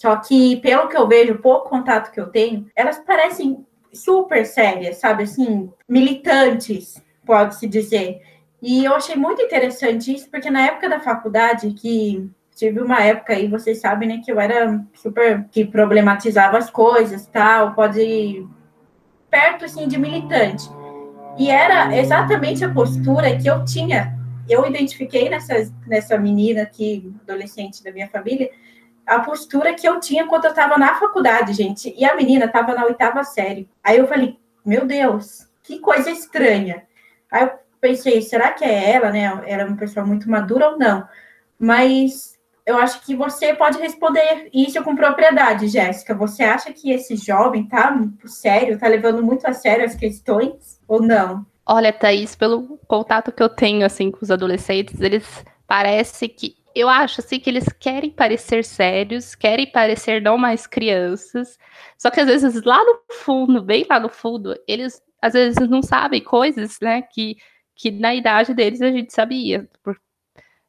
só 0.03 0.17
que, 0.17 0.57
pelo 0.57 0.89
que 0.89 0.97
eu 0.97 1.07
vejo, 1.07 1.39
pouco 1.39 1.69
contato 1.69 2.11
que 2.11 2.19
eu 2.19 2.27
tenho, 2.27 2.67
elas 2.75 2.99
parecem 2.99 3.65
super 3.93 4.45
sérias, 4.45 4.97
sabe? 4.97 5.23
Assim, 5.23 5.71
militantes, 5.89 7.01
pode-se 7.25 7.69
dizer. 7.69 8.21
E 8.61 8.85
eu 8.85 8.97
achei 8.97 9.15
muito 9.15 9.41
interessante 9.41 10.13
isso, 10.13 10.29
porque 10.29 10.51
na 10.51 10.63
época 10.63 10.89
da 10.89 10.99
faculdade, 10.99 11.73
que 11.75 12.29
tive 12.57 12.81
uma 12.81 13.01
época 13.01 13.33
aí, 13.33 13.47
vocês 13.47 13.81
sabem, 13.81 14.09
né, 14.09 14.21
que 14.25 14.33
eu 14.33 14.41
era 14.41 14.85
super 14.93 15.47
que 15.53 15.65
problematizava 15.65 16.59
as 16.59 16.69
coisas, 16.69 17.25
tal, 17.29 17.73
pode 17.73 18.45
perto 19.31 19.67
assim 19.67 19.87
de 19.87 20.01
militante. 20.01 20.69
E 21.39 21.49
era 21.49 21.97
exatamente 21.97 22.65
a 22.65 22.75
postura 22.75 23.39
que 23.39 23.49
eu 23.49 23.65
tinha. 23.65 24.19
Eu 24.49 24.67
identifiquei 24.67 25.29
nessa, 25.31 25.73
nessa 25.87 26.19
menina 26.19 26.63
aqui, 26.63 27.09
adolescente 27.23 27.85
da 27.85 27.93
minha 27.93 28.09
família, 28.09 28.51
a 29.07 29.21
postura 29.21 29.75
que 29.75 29.87
eu 29.87 30.01
tinha 30.01 30.27
quando 30.27 30.45
eu 30.45 30.51
estava 30.51 30.79
na 30.79 30.95
faculdade, 30.95 31.53
gente. 31.53 31.95
E 31.97 32.05
a 32.05 32.15
menina 32.15 32.47
estava 32.47 32.75
na 32.75 32.85
oitava 32.85 33.25
série. 33.25 33.69
Aí 33.83 33.99
eu 33.99 34.07
falei, 34.07 34.39
meu 34.65 34.87
Deus, 34.87 35.49
que 35.63 35.79
coisa 35.79 36.11
estranha. 36.11 36.85
Aí 37.31 37.45
eu 37.45 37.53
pensei, 37.81 38.23
será 38.23 38.53
que 38.53 38.65
é 38.65 38.93
ela, 38.93 39.11
né? 39.11 39.25
Ela 39.47 39.63
é 39.63 39.65
uma 39.65 39.77
pessoa 39.77 40.07
muito 40.07 40.31
madura 40.31 40.71
ou 40.71 40.79
não? 40.79 41.07
Mas 41.59 42.39
eu 42.65 42.77
acho 42.79 43.05
que 43.05 43.15
você 43.15 43.55
pode 43.55 43.79
responder 43.79 44.49
isso 44.53 44.83
com 44.83 44.95
propriedade, 44.95 45.69
Jéssica. 45.69 46.15
Você 46.15 46.45
acha 46.45 46.73
que 46.73 46.93
esse 46.93 47.17
jovem 47.17 47.67
tá 47.67 47.99
sério, 48.25 48.79
tá 48.79 48.87
levando 48.87 49.23
muito 49.23 49.47
a 49.47 49.53
sério 49.53 49.85
as 49.85 49.95
questões 49.95 50.81
ou 50.87 51.03
não? 51.03 51.45
Olha, 51.67 51.93
Thaís, 51.93 52.35
pelo 52.37 52.79
contato 52.87 53.33
que 53.33 53.43
eu 53.43 53.49
tenho 53.49 53.85
assim 53.85 54.11
com 54.11 54.19
os 54.23 54.31
adolescentes, 54.31 55.01
eles 55.01 55.45
parece 55.67 56.29
que 56.29 56.55
eu 56.75 56.89
acho 56.89 57.21
assim 57.21 57.39
que 57.41 57.51
eles 57.51 57.67
querem 57.79 58.11
parecer 58.11 58.65
sérios, 58.65 59.35
querem 59.35 59.71
parecer 59.71 60.23
não 60.23 60.39
mais 60.39 60.67
crianças, 60.67 61.59
só 61.99 62.11
que 62.11 62.21
às 62.21 62.27
vezes 62.27 62.63
lá 62.65 62.83
no 62.85 63.01
fundo, 63.11 63.63
bem 63.63 63.87
lá 63.89 64.01
no 64.01 64.09
fundo, 64.09 64.59
eles 64.67 65.03
às 65.23 65.35
vezes 65.35 65.69
não 65.69 65.83
sabem 65.83 66.23
coisas, 66.23 66.79
né, 66.81 67.03
que, 67.03 67.37
que 67.77 67.91
na 67.93 68.15
idade 68.15 68.55
deles 68.55 68.83
a 68.83 68.91
gente 68.91 69.13
sabia. 69.13 69.69
Por, 69.83 69.97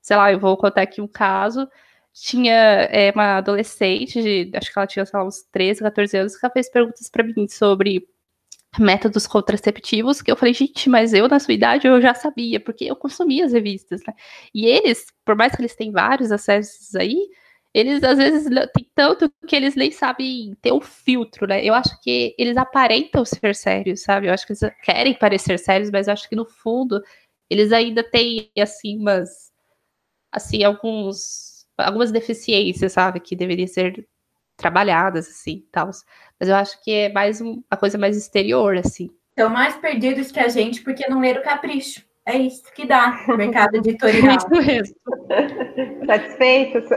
sei 0.02 0.18
lá, 0.18 0.32
eu 0.32 0.40
vou 0.40 0.58
contar 0.58 0.84
aqui 0.84 1.02
um 1.02 1.08
caso. 1.08 1.68
Tinha 2.14 2.54
é, 2.54 3.12
uma 3.12 3.38
adolescente, 3.38 4.22
de, 4.22 4.52
acho 4.56 4.72
que 4.72 4.80
ela 4.80 4.88
tinha, 4.88 5.06
lá, 5.14 5.26
uns 5.26 5.44
13, 5.52 5.82
14 5.82 6.18
anos, 6.18 6.38
que 6.38 6.46
ela 6.46 6.54
fez 6.54 6.70
perguntas 6.70 7.10
para 7.10 7.24
mim 7.24 7.48
sobre 7.48 8.08
métodos 8.80 9.28
contraceptivos, 9.28 10.22
que 10.22 10.32
eu 10.32 10.36
falei, 10.38 10.54
gente, 10.54 10.90
mas 10.90 11.14
eu 11.14 11.28
na 11.28 11.40
sua 11.40 11.54
idade 11.54 11.88
eu 11.88 12.02
já 12.02 12.14
sabia, 12.14 12.60
porque 12.60 12.86
eu 12.86 12.96
consumia 12.96 13.46
as 13.46 13.54
revistas, 13.54 14.02
né? 14.08 14.14
E 14.54 14.66
eles, 14.66 15.06
por 15.26 15.36
mais 15.36 15.56
que 15.56 15.62
eles 15.62 15.76
tenham 15.76 15.94
vários 15.94 16.32
acessos 16.32 16.96
aí, 16.96 17.16
eles 17.74 18.04
às 18.04 18.18
vezes 18.18 18.48
têm 18.76 18.88
tanto 18.96 19.32
que 19.48 19.56
eles 19.56 19.76
nem 19.76 19.92
sabem 19.92 20.56
ter 20.62 20.72
um 20.74 20.82
filtro, 20.82 21.48
né? 21.48 21.64
Eu 21.66 21.74
acho 21.74 22.00
que 22.02 22.36
eles 22.38 22.56
aparentam 22.58 23.26
ser 23.26 23.56
sérios, 23.56 24.02
sabe? 24.04 24.28
Eu 24.28 24.34
acho 24.34 24.46
que 24.46 24.54
eles 24.54 24.62
querem 24.84 25.14
parecer 25.18 25.58
sérios, 25.60 25.90
mas 25.92 26.08
eu 26.08 26.14
acho 26.14 26.30
que 26.30 26.36
no 26.36 26.46
fundo 26.46 27.02
eles 27.50 27.72
ainda 27.72 28.04
têm, 28.04 28.52
assim, 28.60 28.98
umas, 29.00 29.52
assim, 30.32 30.64
alguns, 30.64 31.66
algumas 31.78 32.12
deficiências, 32.12 32.94
sabe? 32.94 33.20
Que 33.20 33.36
deveriam 33.36 33.68
ser 33.68 34.08
trabalhadas, 34.58 35.28
assim, 35.28 35.64
tal. 35.72 35.90
Mas 36.40 36.50
eu 36.50 36.56
acho 36.56 36.82
que 36.84 36.92
é 36.92 37.12
mais 37.12 37.42
um, 37.42 37.62
a 37.70 37.78
coisa 37.78 37.98
mais 37.98 38.18
exterior, 38.18 38.78
assim. 38.78 39.10
Estão 39.30 39.50
mais 39.50 39.76
perdidos 39.76 40.32
que 40.32 40.40
a 40.40 40.48
gente 40.48 40.82
porque 40.82 41.10
não 41.10 41.20
leram 41.20 41.42
Capricho. 41.42 42.04
É 42.26 42.38
isso 42.38 42.64
que 42.74 42.86
dá 42.86 43.26
o 43.28 43.36
mercado 43.36 43.76
editorial. 43.76 44.38
isso 44.38 44.50
mesmo. 44.50 44.96
Satisfeitos? 46.06 46.90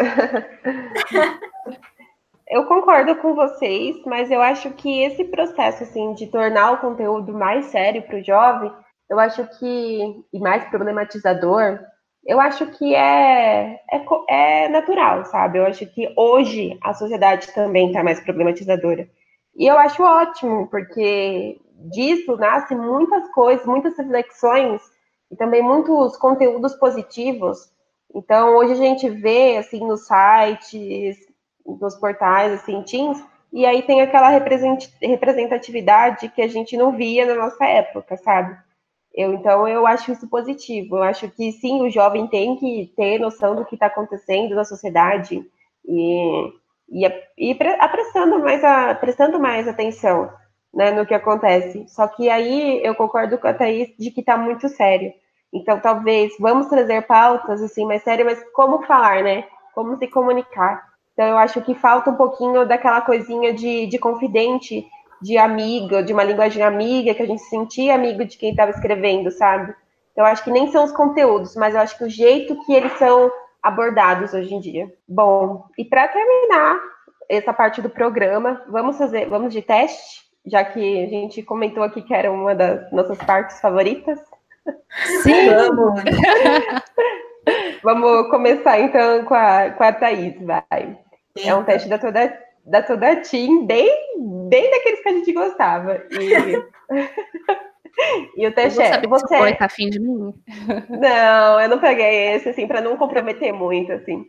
eu 2.48 2.64
concordo 2.66 3.16
com 3.16 3.34
vocês, 3.34 3.96
mas 4.06 4.30
eu 4.30 4.40
acho 4.40 4.70
que 4.72 5.02
esse 5.02 5.24
processo 5.24 5.82
assim 5.82 6.14
de 6.14 6.28
tornar 6.28 6.72
o 6.72 6.78
conteúdo 6.78 7.32
mais 7.32 7.66
sério 7.66 8.02
para 8.02 8.18
o 8.18 8.24
jovem, 8.24 8.72
eu 9.10 9.18
acho 9.18 9.44
que 9.58 10.24
e 10.32 10.38
mais 10.38 10.62
problematizador, 10.68 11.80
eu 12.26 12.40
acho 12.40 12.66
que 12.66 12.94
é, 12.94 13.80
é, 13.90 14.04
é 14.28 14.68
natural, 14.68 15.24
sabe? 15.26 15.58
Eu 15.58 15.66
acho 15.66 15.86
que 15.86 16.12
hoje 16.16 16.76
a 16.82 16.92
sociedade 16.92 17.52
também 17.54 17.88
está 17.88 18.02
mais 18.02 18.20
problematizadora. 18.20 19.08
E 19.54 19.66
eu 19.66 19.78
acho 19.78 20.02
ótimo, 20.02 20.66
porque 20.66 21.60
disso 21.90 22.36
nasce 22.36 22.74
muitas 22.74 23.28
coisas, 23.30 23.64
muitas 23.64 23.96
reflexões 23.96 24.82
e 25.30 25.36
também 25.36 25.62
muitos 25.62 26.16
conteúdos 26.16 26.74
positivos. 26.74 27.70
Então, 28.12 28.56
hoje 28.56 28.72
a 28.72 28.76
gente 28.76 29.08
vê, 29.08 29.56
assim, 29.56 29.86
nos 29.86 30.06
sites, 30.06 31.16
nos 31.64 31.94
portais, 31.94 32.52
assim, 32.52 32.82
Teams, 32.82 33.22
e 33.52 33.64
aí 33.64 33.82
tem 33.82 34.00
aquela 34.00 34.28
representatividade 34.28 36.28
que 36.30 36.42
a 36.42 36.48
gente 36.48 36.76
não 36.76 36.92
via 36.92 37.24
na 37.24 37.34
nossa 37.34 37.64
época, 37.64 38.16
sabe? 38.16 38.56
Eu, 39.16 39.32
então, 39.32 39.66
eu 39.66 39.86
acho 39.86 40.12
isso 40.12 40.28
positivo. 40.28 40.98
Eu 40.98 41.02
acho 41.02 41.30
que 41.30 41.50
sim, 41.52 41.80
o 41.80 41.90
jovem 41.90 42.26
tem 42.26 42.56
que 42.56 42.92
ter 42.94 43.18
noção 43.18 43.56
do 43.56 43.64
que 43.64 43.74
está 43.74 43.86
acontecendo 43.86 44.54
na 44.54 44.64
sociedade 44.64 45.42
e, 45.86 46.52
e, 46.90 47.06
e 47.38 47.54
prestando, 47.54 48.38
mais 48.38 48.62
a, 48.62 48.94
prestando 48.94 49.40
mais 49.40 49.66
atenção 49.66 50.30
né, 50.74 50.90
no 50.90 51.06
que 51.06 51.14
acontece. 51.14 51.86
Só 51.88 52.06
que 52.06 52.28
aí 52.28 52.80
eu 52.84 52.94
concordo 52.94 53.38
com 53.38 53.48
a 53.48 53.54
Thaís 53.54 53.88
de 53.98 54.10
que 54.10 54.20
está 54.20 54.36
muito 54.36 54.68
sério. 54.68 55.12
Então, 55.50 55.80
talvez 55.80 56.34
vamos 56.38 56.66
trazer 56.66 57.06
pautas 57.06 57.62
assim 57.62 57.86
mais 57.86 58.02
sérias, 58.02 58.26
mas 58.26 58.52
como 58.52 58.82
falar, 58.82 59.22
né? 59.22 59.44
Como 59.74 59.96
se 59.96 60.06
comunicar. 60.08 60.84
Então, 61.14 61.26
eu 61.26 61.38
acho 61.38 61.62
que 61.62 61.74
falta 61.74 62.10
um 62.10 62.16
pouquinho 62.16 62.66
daquela 62.66 63.00
coisinha 63.00 63.54
de, 63.54 63.86
de 63.86 63.98
confidente 63.98 64.86
de 65.22 65.36
amiga, 65.36 66.02
de 66.02 66.12
uma 66.12 66.24
linguagem 66.24 66.62
amiga, 66.62 67.14
que 67.14 67.22
a 67.22 67.26
gente 67.26 67.42
sentia 67.42 67.94
amigo 67.94 68.24
de 68.24 68.36
quem 68.36 68.50
estava 68.50 68.70
escrevendo, 68.70 69.30
sabe? 69.30 69.74
Eu 70.16 70.24
acho 70.24 70.42
que 70.42 70.50
nem 70.50 70.70
são 70.70 70.84
os 70.84 70.92
conteúdos, 70.92 71.54
mas 71.56 71.74
eu 71.74 71.80
acho 71.80 71.96
que 71.98 72.04
o 72.04 72.10
jeito 72.10 72.58
que 72.64 72.72
eles 72.72 72.92
são 72.92 73.30
abordados 73.62 74.32
hoje 74.32 74.54
em 74.54 74.60
dia. 74.60 74.92
Bom, 75.06 75.66
e 75.76 75.84
para 75.84 76.08
terminar 76.08 76.80
essa 77.28 77.52
parte 77.52 77.82
do 77.82 77.90
programa, 77.90 78.62
vamos 78.68 78.96
fazer, 78.96 79.28
vamos 79.28 79.52
de 79.52 79.60
teste, 79.60 80.22
já 80.46 80.64
que 80.64 81.04
a 81.04 81.08
gente 81.08 81.42
comentou 81.42 81.82
aqui 81.82 82.00
que 82.00 82.14
era 82.14 82.30
uma 82.30 82.54
das 82.54 82.90
nossas 82.92 83.18
partes 83.18 83.60
favoritas. 83.60 84.18
Sim, 85.22 85.50
vamos. 85.50 86.00
vamos 87.82 88.30
começar 88.30 88.80
então 88.80 89.24
com 89.24 89.34
a, 89.34 89.70
com 89.70 89.82
a 89.82 89.92
Thaís, 89.92 90.40
vai. 90.40 90.98
É 91.44 91.54
um 91.54 91.64
teste 91.64 91.88
da 91.88 91.98
toda, 91.98 92.32
da 92.66 92.82
toda 92.82 93.16
Team, 93.16 93.64
bem, 93.64 93.88
bem 94.48 94.70
daqueles 94.70 95.00
que 95.00 95.08
a 95.08 95.12
gente 95.12 95.32
gostava. 95.32 96.02
E, 96.10 96.32
e 98.36 98.46
o 98.46 98.52
teste 98.52 98.82
é. 98.82 99.00
Você 99.06 99.54
tá 99.54 99.66
afim 99.66 99.88
de 99.88 100.00
mim? 100.00 100.34
Não, 100.88 101.60
eu 101.60 101.68
não 101.68 101.78
peguei 101.78 102.34
esse, 102.34 102.48
assim, 102.48 102.66
para 102.66 102.80
não 102.80 102.96
comprometer 102.96 103.52
muito, 103.52 103.92
assim. 103.92 104.26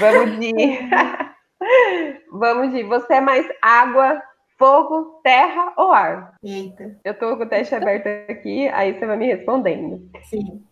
Vamos 0.00 0.40
de. 0.40 0.52
Vamos 2.32 2.72
de. 2.72 2.82
Você 2.82 3.14
é 3.14 3.20
mais 3.20 3.46
água, 3.62 4.20
fogo, 4.58 5.20
terra 5.22 5.72
ou 5.76 5.92
ar? 5.92 6.34
Eita. 6.42 6.98
Eu 7.04 7.14
tô 7.14 7.36
com 7.36 7.44
o 7.44 7.48
teste 7.48 7.74
aberto 7.74 8.08
aqui, 8.30 8.68
aí 8.68 8.98
você 8.98 9.06
vai 9.06 9.16
me 9.16 9.26
respondendo. 9.26 10.10
Sim. 10.24 10.62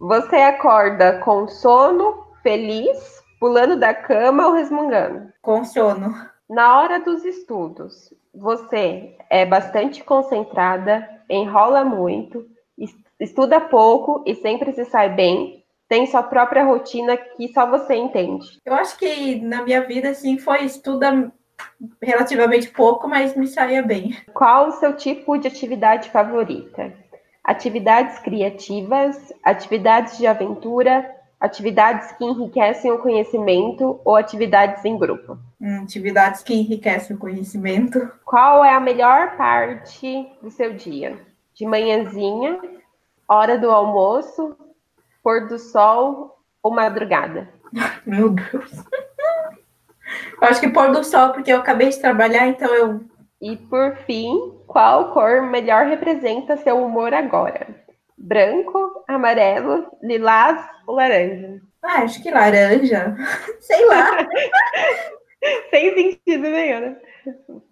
Você 0.00 0.36
acorda 0.36 1.18
com 1.20 1.48
sono, 1.48 2.26
feliz, 2.42 3.22
pulando 3.40 3.76
da 3.76 3.94
cama 3.94 4.46
ou 4.46 4.52
resmungando? 4.54 5.32
Com 5.40 5.64
sono. 5.64 6.14
Na 6.48 6.80
hora 6.80 6.98
dos 6.98 7.26
estudos, 7.26 8.14
você 8.34 9.14
é 9.28 9.44
bastante 9.44 10.02
concentrada, 10.02 11.06
enrola 11.28 11.84
muito, 11.84 12.46
estuda 13.20 13.60
pouco 13.60 14.24
e 14.26 14.34
sempre 14.34 14.72
se 14.72 14.86
sai 14.86 15.10
bem, 15.10 15.62
tem 15.86 16.06
sua 16.06 16.22
própria 16.22 16.64
rotina 16.64 17.18
que 17.18 17.48
só 17.48 17.68
você 17.68 17.96
entende. 17.96 18.58
Eu 18.64 18.72
acho 18.72 18.96
que 18.98 19.38
na 19.40 19.62
minha 19.62 19.86
vida, 19.86 20.08
assim, 20.08 20.38
foi 20.38 20.64
estuda 20.64 21.30
relativamente 22.02 22.70
pouco, 22.70 23.06
mas 23.06 23.36
me 23.36 23.46
saía 23.46 23.82
bem. 23.82 24.16
Qual 24.32 24.68
o 24.68 24.72
seu 24.72 24.96
tipo 24.96 25.36
de 25.36 25.48
atividade 25.48 26.08
favorita? 26.08 26.94
Atividades 27.44 28.18
criativas, 28.20 29.34
atividades 29.44 30.16
de 30.16 30.26
aventura, 30.26 31.14
atividades 31.38 32.10
que 32.12 32.24
enriquecem 32.24 32.90
o 32.90 33.02
conhecimento 33.02 34.00
ou 34.02 34.16
atividades 34.16 34.82
em 34.84 34.98
grupo? 34.98 35.38
Atividades 35.82 36.42
que 36.42 36.54
enriquecem 36.54 37.16
o 37.16 37.18
conhecimento. 37.18 38.10
Qual 38.24 38.64
é 38.64 38.72
a 38.72 38.80
melhor 38.80 39.36
parte 39.36 40.30
do 40.40 40.50
seu 40.50 40.74
dia? 40.74 41.18
De 41.52 41.66
manhãzinha, 41.66 42.60
hora 43.26 43.58
do 43.58 43.68
almoço, 43.68 44.56
pôr 45.22 45.48
do 45.48 45.58
sol 45.58 46.38
ou 46.62 46.72
madrugada? 46.72 47.48
Meu 48.06 48.30
Deus. 48.30 48.84
Eu 50.40 50.48
acho 50.48 50.60
que 50.60 50.68
pôr 50.68 50.92
do 50.92 51.02
sol, 51.02 51.32
porque 51.32 51.52
eu 51.52 51.58
acabei 51.58 51.88
de 51.88 52.00
trabalhar, 52.00 52.46
então 52.46 52.72
eu. 52.74 53.04
E 53.40 53.56
por 53.56 53.96
fim, 54.06 54.54
qual 54.66 55.12
cor 55.12 55.42
melhor 55.42 55.86
representa 55.86 56.56
seu 56.56 56.82
humor 56.82 57.12
agora? 57.12 57.66
Branco, 58.16 59.04
amarelo, 59.06 59.86
lilás 60.02 60.64
ou 60.86 60.94
laranja? 60.94 61.60
Ah, 61.82 62.02
acho 62.02 62.22
que 62.22 62.30
laranja. 62.30 63.16
Sei 63.60 63.84
lá. 63.86 64.18
Sem 65.70 65.94
sentido 65.94 66.48
nenhum, 66.48 66.80
né? 66.80 66.96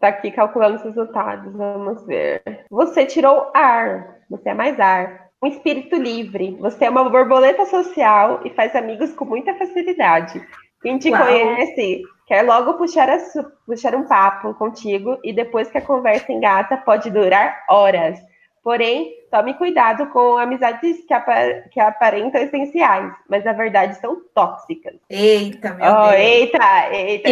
Tá 0.01 0.09
aqui 0.09 0.31
calculando 0.31 0.77
os 0.77 0.83
resultados, 0.83 1.53
vamos 1.55 2.05
ver. 2.07 2.43
Você 2.71 3.07
tirou 3.07 3.51
ar, 3.55 4.19
você 4.31 4.51
é 4.51 4.55
mais 4.55 4.79
ar. 4.79 5.27
Um 5.43 5.49
espírito 5.49 5.97
livre, 5.97 6.57
você 6.61 6.87
é 6.87 6.91
uma 6.91 7.09
borboleta 7.09 7.67
social 7.67 8.41
e 8.45 8.51
faz 8.51 8.75
amigos 8.75 9.13
com 9.15 9.25
muita 9.25 9.55
facilidade. 9.55 10.43
Quem 10.83 10.99
te 10.99 11.11
Uau. 11.11 11.23
conhece 11.23 12.03
quer 12.27 12.43
logo 12.43 12.75
puxar, 12.75 13.09
a, 13.09 13.19
puxar 13.67 13.95
um 13.95 14.07
papo 14.07 14.55
contigo 14.55 15.19
e 15.23 15.33
depois 15.33 15.71
que 15.71 15.79
a 15.79 15.83
conversa 15.83 16.33
engata 16.33 16.77
pode 16.79 17.11
durar 17.11 17.65
horas. 17.69 18.19
Porém, 18.63 19.13
tome 19.37 19.55
cuidado 19.55 20.07
com 20.07 20.39
amizades 20.39 21.05
que, 21.07 21.13
apar 21.13 21.69
que 21.71 21.79
aparentam 21.79 22.41
essenciais, 22.41 23.13
mas 23.29 23.45
na 23.45 23.53
verdade 23.53 24.01
são 24.01 24.23
tóxicas. 24.35 24.95
Eita, 25.11 25.75
meu 25.75 25.93
oh, 25.93 26.09
Deus. 26.09 26.15
Eita, 26.15 26.89
eita. 26.91 27.29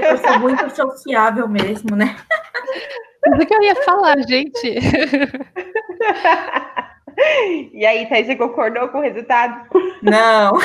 Eu 0.00 0.18
sou 0.18 0.40
muito 0.40 0.68
sociável 0.74 1.48
mesmo, 1.48 1.94
né? 1.94 2.16
Tudo 3.22 3.46
que 3.46 3.54
eu 3.54 3.62
ia 3.62 3.76
falar, 3.76 4.18
gente. 4.26 4.74
e 7.74 7.86
aí, 7.86 8.08
Thaís, 8.08 8.26
você 8.26 8.34
concordou 8.34 8.88
com 8.88 8.98
o 8.98 9.02
resultado? 9.02 9.68
Não. 10.02 10.58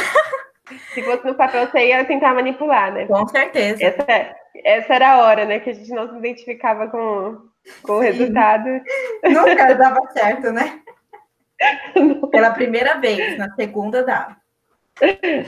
Se 0.94 1.04
fosse 1.04 1.28
no 1.28 1.36
papel, 1.36 1.68
você 1.68 1.90
ia 1.90 2.04
tentar 2.06 2.34
manipular, 2.34 2.92
né? 2.92 3.06
Com 3.06 3.28
certeza. 3.28 3.84
Essa, 3.84 4.36
essa 4.64 4.96
era 4.96 5.12
a 5.12 5.22
hora, 5.26 5.46
né? 5.46 5.60
Que 5.60 5.70
a 5.70 5.74
gente 5.74 5.92
não 5.92 6.10
se 6.10 6.18
identificava 6.18 6.88
com, 6.88 7.38
com 7.84 7.94
o 7.94 8.00
resultado. 8.00 8.70
Nunca 9.24 9.74
dava 9.74 10.02
certo, 10.12 10.52
né? 10.52 10.82
Pela 12.32 12.52
primeira 12.52 13.00
vez, 13.00 13.38
na 13.38 13.54
segunda 13.56 14.04
dava. 14.04 14.38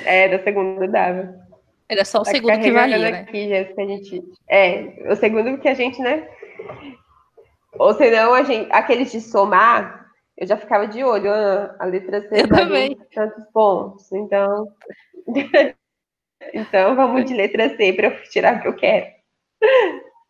É, 0.06 0.28
da 0.30 0.44
segunda 0.44 0.88
dava. 0.88 1.48
Era 1.90 2.04
só 2.04 2.20
o 2.20 2.24
tá 2.24 2.32
segundo 2.32 2.60
que 2.60 2.72
valia, 2.72 2.98
né? 2.98 3.20
Aqui, 3.20 3.48
Jéssica, 3.48 3.82
a 3.82 3.86
gente... 3.86 4.24
É, 4.50 5.12
o 5.12 5.16
segundo 5.16 5.58
que 5.58 5.70
a 5.70 5.74
gente, 5.74 6.02
né? 6.02 6.28
Ou 7.80 7.94
senão, 7.94 8.34
a 8.34 8.44
gente, 8.44 8.70
aqueles 8.72 9.12
de 9.12 9.22
somar, 9.22 10.08
eu 10.38 10.46
já 10.46 10.58
ficava 10.58 10.88
de 10.88 11.04
olho, 11.04 11.32
ah, 11.32 11.76
a 11.80 11.86
letra 11.86 12.22
C 12.22 12.42
eu 12.42 12.50
também. 12.50 12.98
tantos 13.14 13.44
pontos. 13.52 14.12
Então, 14.12 14.68
então 16.54 16.96
vamos 16.96 17.26
de 17.26 17.34
letra 17.34 17.76
C 17.76 17.94
para 17.94 18.08
eu 18.08 18.24
tirar 18.24 18.58
o 18.58 18.62
que 18.62 18.68
eu 18.68 18.76
quero. 18.76 19.08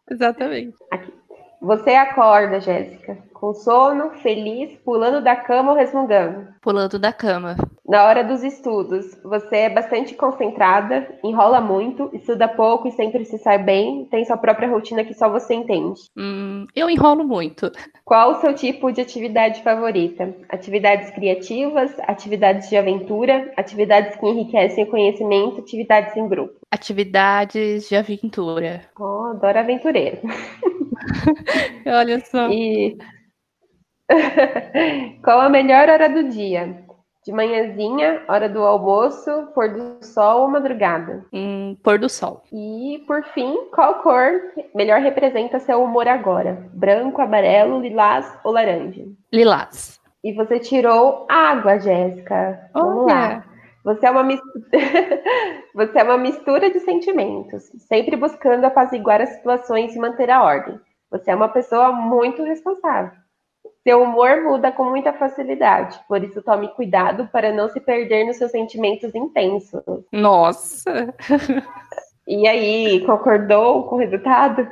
Exatamente. 0.10 0.78
Aqui. 0.91 1.13
Você 1.62 1.91
acorda, 1.91 2.60
Jéssica, 2.60 3.17
com 3.34 3.54
sono, 3.54 4.12
feliz, 4.22 4.78
pulando 4.86 5.24
da 5.24 5.36
cama 5.36 5.72
ou 5.72 5.78
resmungando? 5.78 6.48
Pulando 6.62 7.00
da 7.00 7.12
cama. 7.12 7.56
Na 7.88 8.04
hora 8.06 8.24
dos 8.24 8.43
estudos, 8.43 9.17
você 9.24 9.58
é 9.58 9.70
bastante 9.70 10.13
concentrada, 10.13 11.08
enrola 11.24 11.60
muito, 11.60 12.10
estuda 12.13 12.48
pouco 12.48 12.88
e 12.88 12.91
sempre 12.91 13.26
se 13.26 13.38
sai 13.39 13.58
bem, 13.58 14.06
tem 14.06 14.26
sua 14.26 14.38
própria 14.38 14.70
rotina 14.70 15.04
que 15.04 15.13
só 15.13 15.30
você 15.30 15.56
entende. 15.56 16.02
Hum, 16.15 16.67
eu 16.76 16.89
enrolo 16.89 17.24
muito. 17.24 17.72
Qual 18.06 18.32
o 18.32 18.41
seu 18.41 18.54
tipo 18.54 18.91
de 18.91 19.02
atividade 19.02 19.63
favorita? 19.63 20.36
Atividades 20.50 21.10
criativas, 21.12 21.91
atividades 22.02 22.70
de 22.70 22.78
aventura, 22.78 23.52
atividades 23.58 24.15
que 24.15 24.26
enriquecem 24.28 24.84
o 24.84 24.88
conhecimento, 24.88 25.62
atividades 25.62 26.15
em 26.15 26.28
grupo? 26.28 26.56
Atividades 26.70 27.88
de 27.88 27.96
aventura. 27.96 28.82
Oh, 29.00 29.32
adoro 29.32 29.60
aventureiro. 29.60 30.20
Olha 31.86 32.20
só. 32.20 32.50
E 32.50 32.98
qual 35.24 35.41
a 35.41 35.50
melhor 35.50 35.89
hora 35.89 36.08
do 36.10 36.30
dia? 36.30 36.86
De 37.26 37.34
manhãzinha, 37.34 38.24
hora 38.30 38.48
do 38.48 38.63
almoço, 38.63 39.30
pôr 39.54 39.70
do 39.70 40.06
sol 40.06 40.43
ou 40.43 40.50
madrugada? 40.50 41.26
Hum, 41.34 41.76
pôr 41.84 42.00
do 42.00 42.08
sol. 42.08 42.41
E, 42.54 43.04
por 43.06 43.22
fim, 43.34 43.70
qual 43.76 43.96
cor 43.96 44.32
melhor 44.74 45.02
representa 45.02 45.60
seu 45.60 45.84
humor 45.84 46.08
agora? 46.08 46.70
Branco, 46.74 47.22
amarelo, 47.22 47.82
lilás 47.82 48.26
ou 48.46 48.54
laranja? 48.54 49.04
Lilás. 49.34 50.00
E 50.24 50.32
você 50.34 50.58
tirou 50.60 51.26
água, 51.30 51.78
Jéssica. 51.80 52.70
Vamos 52.74 53.04
Olha. 53.04 53.13
lá. 53.13 53.46
Você 53.84 54.06
é, 54.06 54.12
uma 54.12 54.24
mistura... 54.24 54.62
você 55.76 56.00
é 56.00 56.04
uma 56.04 56.17
mistura 56.17 56.70
de 56.70 56.80
sentimentos, 56.80 57.63
sempre 57.88 58.15
buscando 58.15 58.65
apaziguar 58.65 59.22
as 59.22 59.30
situações 59.30 59.96
e 59.96 60.00
manter 60.00 60.30
a 60.30 60.43
ordem. 60.43 60.80
Você 61.12 61.32
é 61.32 61.36
uma 61.36 61.50
pessoa 61.50 61.91
muito 61.91 62.43
responsável. 62.43 63.12
Seu 63.84 64.02
humor 64.02 64.43
muda 64.43 64.72
com 64.72 64.84
muita 64.84 65.13
facilidade, 65.13 66.00
por 66.08 66.22
isso 66.24 66.41
tome 66.41 66.67
cuidado 66.70 67.28
para 67.32 67.54
não 67.54 67.70
se 67.70 67.80
perder 67.80 68.26
nos 68.26 68.38
seus 68.38 68.52
sentimentos 68.52 69.15
intensos. 69.15 69.84
Nossa! 70.12 71.13
E 72.28 72.46
aí, 72.46 73.06
concordou 73.06 73.86
com 73.86 73.96
o 73.96 74.00
resultado? 74.00 74.70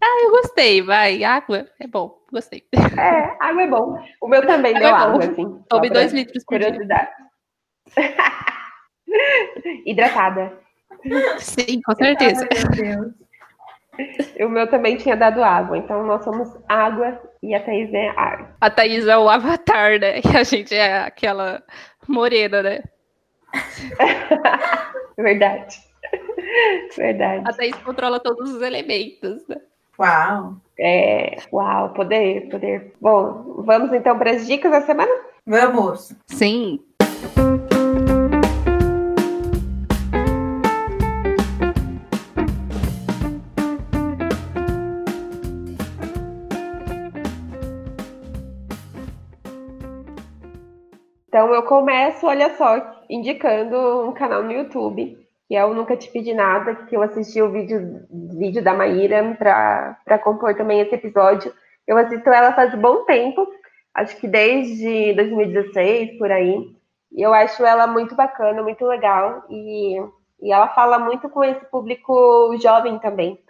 Ah, 0.00 0.22
eu 0.22 0.30
gostei, 0.30 0.80
vai. 0.80 1.24
Água 1.24 1.66
é 1.80 1.88
bom, 1.88 2.20
gostei. 2.30 2.62
É, 2.72 3.36
água 3.44 3.62
é 3.62 3.66
bom. 3.66 3.98
O 4.20 4.28
meu 4.28 4.46
também 4.46 4.76
água 4.76 4.86
deu 4.86 4.96
é 4.96 5.00
água, 5.00 5.24
assim. 5.24 5.62
Tome 5.68 5.90
dois 5.90 6.12
litros 6.12 6.44
por 6.44 6.60
curiosidade. 6.60 7.10
Hidratada. 9.84 10.56
Sim, 11.38 11.80
com 11.82 11.94
certeza. 11.96 12.46
Ai, 12.52 12.60
meu 12.60 12.70
Deus. 12.70 13.23
O 14.40 14.48
meu 14.48 14.66
também 14.68 14.96
tinha 14.96 15.16
dado 15.16 15.42
água, 15.42 15.78
então 15.78 16.04
nós 16.04 16.24
somos 16.24 16.48
água 16.68 17.20
e 17.42 17.54
a 17.54 17.60
Thaís 17.60 17.92
é 17.92 18.08
ar. 18.16 18.56
A 18.60 18.70
Thaís 18.70 19.06
é 19.06 19.16
o 19.16 19.28
avatar, 19.28 19.98
né? 20.00 20.20
E 20.24 20.36
a 20.36 20.42
gente 20.42 20.74
é 20.74 20.98
aquela 21.02 21.62
morena, 22.08 22.62
né? 22.62 22.82
Verdade. 25.16 25.78
Verdade. 26.96 27.44
A 27.46 27.52
Thaís 27.52 27.76
controla 27.76 28.20
todos 28.20 28.54
os 28.54 28.62
elementos, 28.62 29.46
né? 29.48 29.56
Uau! 29.98 30.56
É, 30.78 31.36
uau, 31.52 31.90
poder, 31.90 32.48
poder. 32.48 32.92
Bom, 33.00 33.62
vamos 33.64 33.92
então 33.92 34.18
para 34.18 34.32
as 34.32 34.46
dicas 34.46 34.72
da 34.72 34.80
semana? 34.80 35.12
Vamos! 35.46 36.12
Sim. 36.26 36.80
Então 51.34 51.52
eu 51.52 51.64
começo, 51.64 52.24
olha 52.28 52.54
só, 52.54 53.02
indicando 53.10 54.08
um 54.08 54.12
canal 54.12 54.44
no 54.44 54.52
YouTube, 54.52 55.18
que 55.48 55.56
é 55.56 55.64
o 55.64 55.74
Nunca 55.74 55.96
Te 55.96 56.08
Pedi 56.08 56.32
Nada, 56.32 56.76
que 56.86 56.96
eu 56.96 57.02
assisti 57.02 57.42
o 57.42 57.50
vídeo, 57.50 58.06
vídeo 58.38 58.62
da 58.62 58.72
Maíra 58.72 59.36
para 59.36 60.16
compor 60.20 60.54
também 60.54 60.78
esse 60.78 60.94
episódio. 60.94 61.52
Eu 61.88 61.98
assisto 61.98 62.30
ela 62.30 62.52
faz 62.52 62.72
bom 62.76 63.04
tempo, 63.04 63.48
acho 63.94 64.16
que 64.18 64.28
desde 64.28 65.12
2016, 65.14 66.18
por 66.18 66.30
aí. 66.30 66.70
E 67.10 67.20
eu 67.20 67.34
acho 67.34 67.64
ela 67.64 67.88
muito 67.88 68.14
bacana, 68.14 68.62
muito 68.62 68.86
legal. 68.86 69.42
E, 69.50 69.98
e 70.40 70.52
ela 70.52 70.68
fala 70.68 71.00
muito 71.00 71.28
com 71.28 71.42
esse 71.42 71.64
público 71.64 72.56
jovem 72.62 72.96
também. 73.00 73.40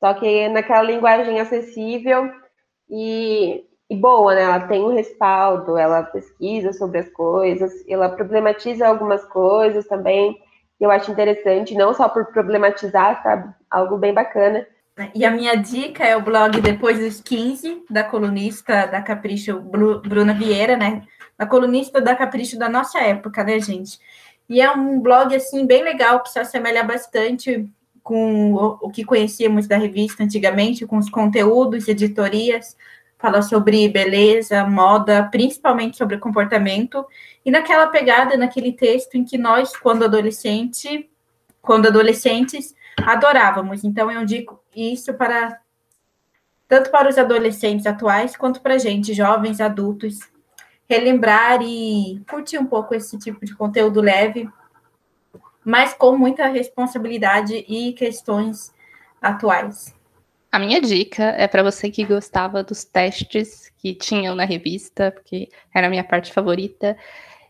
Só 0.00 0.14
que 0.14 0.48
naquela 0.48 0.80
linguagem 0.80 1.38
acessível 1.38 2.26
e, 2.88 3.66
e 3.90 3.96
boa, 3.96 4.34
né? 4.34 4.42
Ela 4.42 4.60
tem 4.60 4.82
um 4.82 4.94
respaldo, 4.94 5.76
ela 5.76 6.02
pesquisa 6.02 6.72
sobre 6.72 6.98
as 6.98 7.08
coisas, 7.10 7.72
ela 7.88 8.08
problematiza 8.08 8.86
algumas 8.86 9.24
coisas 9.26 9.86
também. 9.86 10.38
Eu 10.80 10.90
acho 10.90 11.10
interessante, 11.10 11.74
não 11.74 11.94
só 11.94 12.08
por 12.08 12.26
problematizar, 12.26 13.22
sabe? 13.22 13.52
Algo 13.70 13.96
bem 13.96 14.12
bacana. 14.12 14.66
E 15.14 15.24
a 15.24 15.30
minha 15.30 15.56
dica 15.56 16.04
é 16.04 16.16
o 16.16 16.22
blog 16.22 16.60
Depois 16.60 16.98
dos 16.98 17.20
15, 17.20 17.84
da 17.90 18.04
colunista 18.04 18.86
da 18.86 19.02
Capricho, 19.02 19.60
Bruna 19.60 20.34
Vieira, 20.34 20.76
né? 20.76 21.02
A 21.36 21.46
colunista 21.46 22.00
da 22.00 22.14
Capricho 22.14 22.58
da 22.58 22.68
nossa 22.68 23.00
época, 23.00 23.42
né, 23.42 23.58
gente? 23.58 23.98
E 24.48 24.60
é 24.60 24.70
um 24.70 25.00
blog, 25.00 25.34
assim, 25.34 25.66
bem 25.66 25.82
legal, 25.82 26.22
que 26.22 26.30
se 26.30 26.38
assemelha 26.38 26.84
bastante 26.84 27.68
com 28.02 28.54
o 28.54 28.90
que 28.90 29.04
conhecíamos 29.04 29.66
da 29.66 29.78
revista 29.78 30.22
antigamente, 30.22 30.86
com 30.86 30.98
os 30.98 31.08
conteúdos, 31.08 31.88
editorias, 31.88 32.76
fala 33.24 33.40
sobre 33.40 33.88
beleza, 33.88 34.66
moda, 34.66 35.26
principalmente 35.32 35.96
sobre 35.96 36.18
comportamento, 36.18 37.06
e 37.42 37.50
naquela 37.50 37.86
pegada, 37.86 38.36
naquele 38.36 38.70
texto 38.70 39.14
em 39.14 39.24
que 39.24 39.38
nós, 39.38 39.74
quando 39.74 40.04
adolescente, 40.04 41.08
quando 41.62 41.86
adolescentes, 41.86 42.74
adorávamos. 43.02 43.82
Então 43.82 44.10
eu 44.10 44.26
digo 44.26 44.60
isso 44.76 45.14
para 45.14 45.58
tanto 46.68 46.90
para 46.90 47.08
os 47.08 47.16
adolescentes 47.16 47.86
atuais 47.86 48.36
quanto 48.36 48.60
para 48.60 48.76
gente, 48.76 49.14
jovens, 49.14 49.58
adultos, 49.58 50.18
relembrar 50.86 51.62
e 51.62 52.22
curtir 52.28 52.58
um 52.58 52.66
pouco 52.66 52.94
esse 52.94 53.18
tipo 53.18 53.42
de 53.46 53.54
conteúdo 53.54 54.02
leve, 54.02 54.50
mas 55.64 55.94
com 55.94 56.14
muita 56.18 56.46
responsabilidade 56.48 57.64
e 57.66 57.94
questões 57.94 58.70
atuais. 59.22 59.94
A 60.54 60.58
minha 60.60 60.80
dica 60.80 61.24
é 61.36 61.48
para 61.48 61.64
você 61.64 61.90
que 61.90 62.04
gostava 62.04 62.62
dos 62.62 62.84
testes 62.84 63.72
que 63.76 63.92
tinham 63.92 64.36
na 64.36 64.44
revista, 64.44 65.10
porque 65.10 65.48
era 65.74 65.88
a 65.88 65.90
minha 65.90 66.04
parte 66.04 66.32
favorita. 66.32 66.96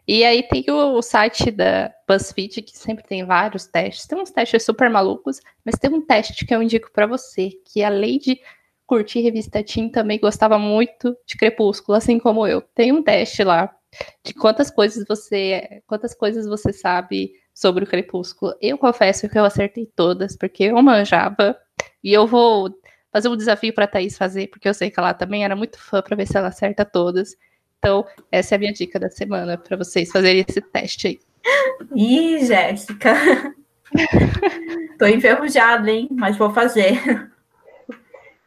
E 0.09 0.25
aí 0.25 0.43
tem 0.43 0.65
o, 0.71 1.03
site 1.03 1.51
da 1.51 1.93
BuzzFeed, 2.09 2.63
que 2.63 2.75
sempre 2.75 3.05
tem 3.05 3.23
vários 3.23 3.67
testes. 3.67 4.07
Tem 4.07 4.19
uns 4.19 4.31
testes 4.31 4.65
super 4.65 4.89
malucos, 4.89 5.39
mas 5.63 5.75
tem 5.75 5.93
um 5.93 6.01
teste 6.01 6.47
que 6.47 6.55
eu 6.55 6.63
indico 6.63 6.91
para 6.91 7.07
você, 7.07 7.51
que 7.67 7.83
além 7.83 8.17
de 8.17 8.41
curtir 8.87 9.21
revista 9.21 9.63
Teen, 9.63 9.91
também 9.91 10.19
gostava 10.19 10.59
muito 10.59 11.15
de 11.27 11.37
Crepúsculo, 11.37 11.99
assim 11.99 12.19
como 12.19 12.47
eu. 12.47 12.63
Tem 12.75 12.91
um 12.91 13.03
teste 13.03 13.45
lá 13.45 13.71
de 14.25 14.33
quantas 14.33 14.71
coisas 14.71 15.05
você, 15.07 15.83
quantas 15.87 16.15
coisas 16.15 16.47
você 16.47 16.73
sabe 16.73 17.33
sobre 17.53 17.85
o 17.85 17.87
Crepúsculo. 17.87 18.55
Eu 18.63 18.79
confesso 18.79 19.29
que 19.29 19.39
eu 19.39 19.45
acertei 19.45 19.87
todas, 19.95 20.39
porque 20.39 20.65
eu 20.65 20.83
manjava. 20.83 21.55
E 22.03 22.13
eu 22.13 22.27
vou 22.27 22.71
fazer 23.15 23.29
um 23.29 23.37
desafio 23.37 23.73
para 23.73 23.85
a 23.85 23.87
Thaís 23.87 24.19
fazer, 24.19 24.49
porque 24.49 24.69
eu 24.69 24.75
sei 24.75 24.91
que 24.91 24.99
ela 24.99 25.15
também 25.15 25.45
era 25.45 25.55
muito 25.55 25.79
fã 25.79 26.03
para 26.03 26.17
ver 26.17 26.27
se 26.27 26.37
ela 26.37 26.49
acerta 26.49 26.85
todas. 26.85 27.37
Então, 27.79 28.05
essa 28.33 28.55
é 28.55 28.57
a 28.57 28.59
minha 28.59 28.73
dica 28.73 28.99
da 28.99 29.09
semana 29.09 29.57
para 29.57 29.77
vocês 29.77 30.11
fazerem 30.11 30.45
esse 30.47 30.61
teste 30.61 31.07
aí. 31.07 31.21
Ih, 31.95 32.45
Jéssica. 32.45 33.15
Tô 34.99 35.07
enferrujada, 35.07 35.89
hein? 35.89 36.09
Mas 36.11 36.37
vou 36.37 36.51
fazer. 36.51 37.31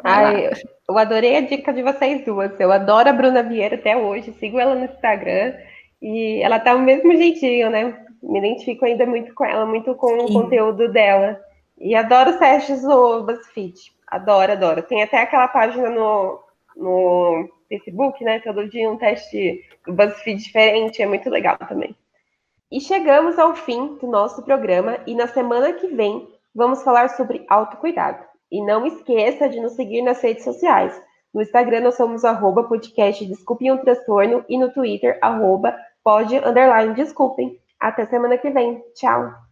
Ai, 0.03 0.49
eu 0.85 0.97
adorei 0.97 1.37
a 1.37 1.41
dica 1.41 1.71
de 1.71 1.81
vocês 1.81 2.25
duas. 2.25 2.59
Eu 2.59 2.69
adoro 2.69 3.07
a 3.07 3.13
Bruna 3.13 3.43
Vieira 3.43 3.75
até 3.75 3.95
hoje, 3.95 4.33
sigo 4.33 4.59
ela 4.59 4.75
no 4.75 4.83
Instagram 4.83 5.53
e 6.01 6.41
ela 6.43 6.59
tá 6.59 6.75
o 6.75 6.81
mesmo 6.81 7.15
jeitinho, 7.15 7.69
né? 7.69 7.97
Me 8.21 8.39
identifico 8.39 8.83
ainda 8.83 9.05
muito 9.05 9.33
com 9.33 9.45
ela, 9.45 9.65
muito 9.65 9.95
com 9.95 10.09
Sim. 10.09 10.25
o 10.25 10.41
conteúdo 10.41 10.91
dela. 10.91 11.39
E 11.79 11.95
adoro 11.95 12.31
os 12.31 12.35
testes 12.35 12.81
do 12.81 13.23
BuzzFeed. 13.23 13.95
Adoro, 14.07 14.51
adoro. 14.51 14.81
Tem 14.81 15.03
até 15.03 15.21
aquela 15.21 15.47
página 15.47 15.89
no, 15.89 16.39
no 16.75 17.49
Facebook, 17.67 18.23
né? 18.23 18.39
Todo 18.39 18.69
dia 18.69 18.89
um 18.89 18.97
teste 18.97 19.63
do 19.85 19.93
BuzzFeed 19.93 20.41
diferente, 20.41 21.01
é 21.01 21.05
muito 21.05 21.29
legal 21.29 21.57
também. 21.57 21.95
E 22.71 22.81
chegamos 22.81 23.37
ao 23.39 23.55
fim 23.55 23.95
do 23.95 24.07
nosso 24.07 24.43
programa 24.43 24.97
e 25.05 25.15
na 25.15 25.27
semana 25.27 25.73
que 25.73 25.87
vem 25.87 26.27
vamos 26.53 26.83
falar 26.83 27.09
sobre 27.09 27.45
autocuidado. 27.49 28.23
E 28.51 28.61
não 28.61 28.85
esqueça 28.85 29.47
de 29.49 29.59
nos 29.59 29.73
seguir 29.73 30.01
nas 30.01 30.21
redes 30.21 30.43
sociais. 30.43 30.99
No 31.33 31.41
Instagram 31.41 31.81
nós 31.81 31.95
somos 31.95 32.25
arroba 32.25 32.63
podcast 32.63 33.25
Desculpem 33.25 33.71
um 33.71 33.77
Transtorno 33.77 34.43
e 34.49 34.57
no 34.57 34.71
Twitter 34.71 35.17
arroba 35.21 35.77
underline 36.45 36.93
desculpem. 36.93 37.59
Até 37.79 38.05
semana 38.05 38.37
que 38.37 38.49
vem. 38.49 38.81
Tchau! 38.95 39.46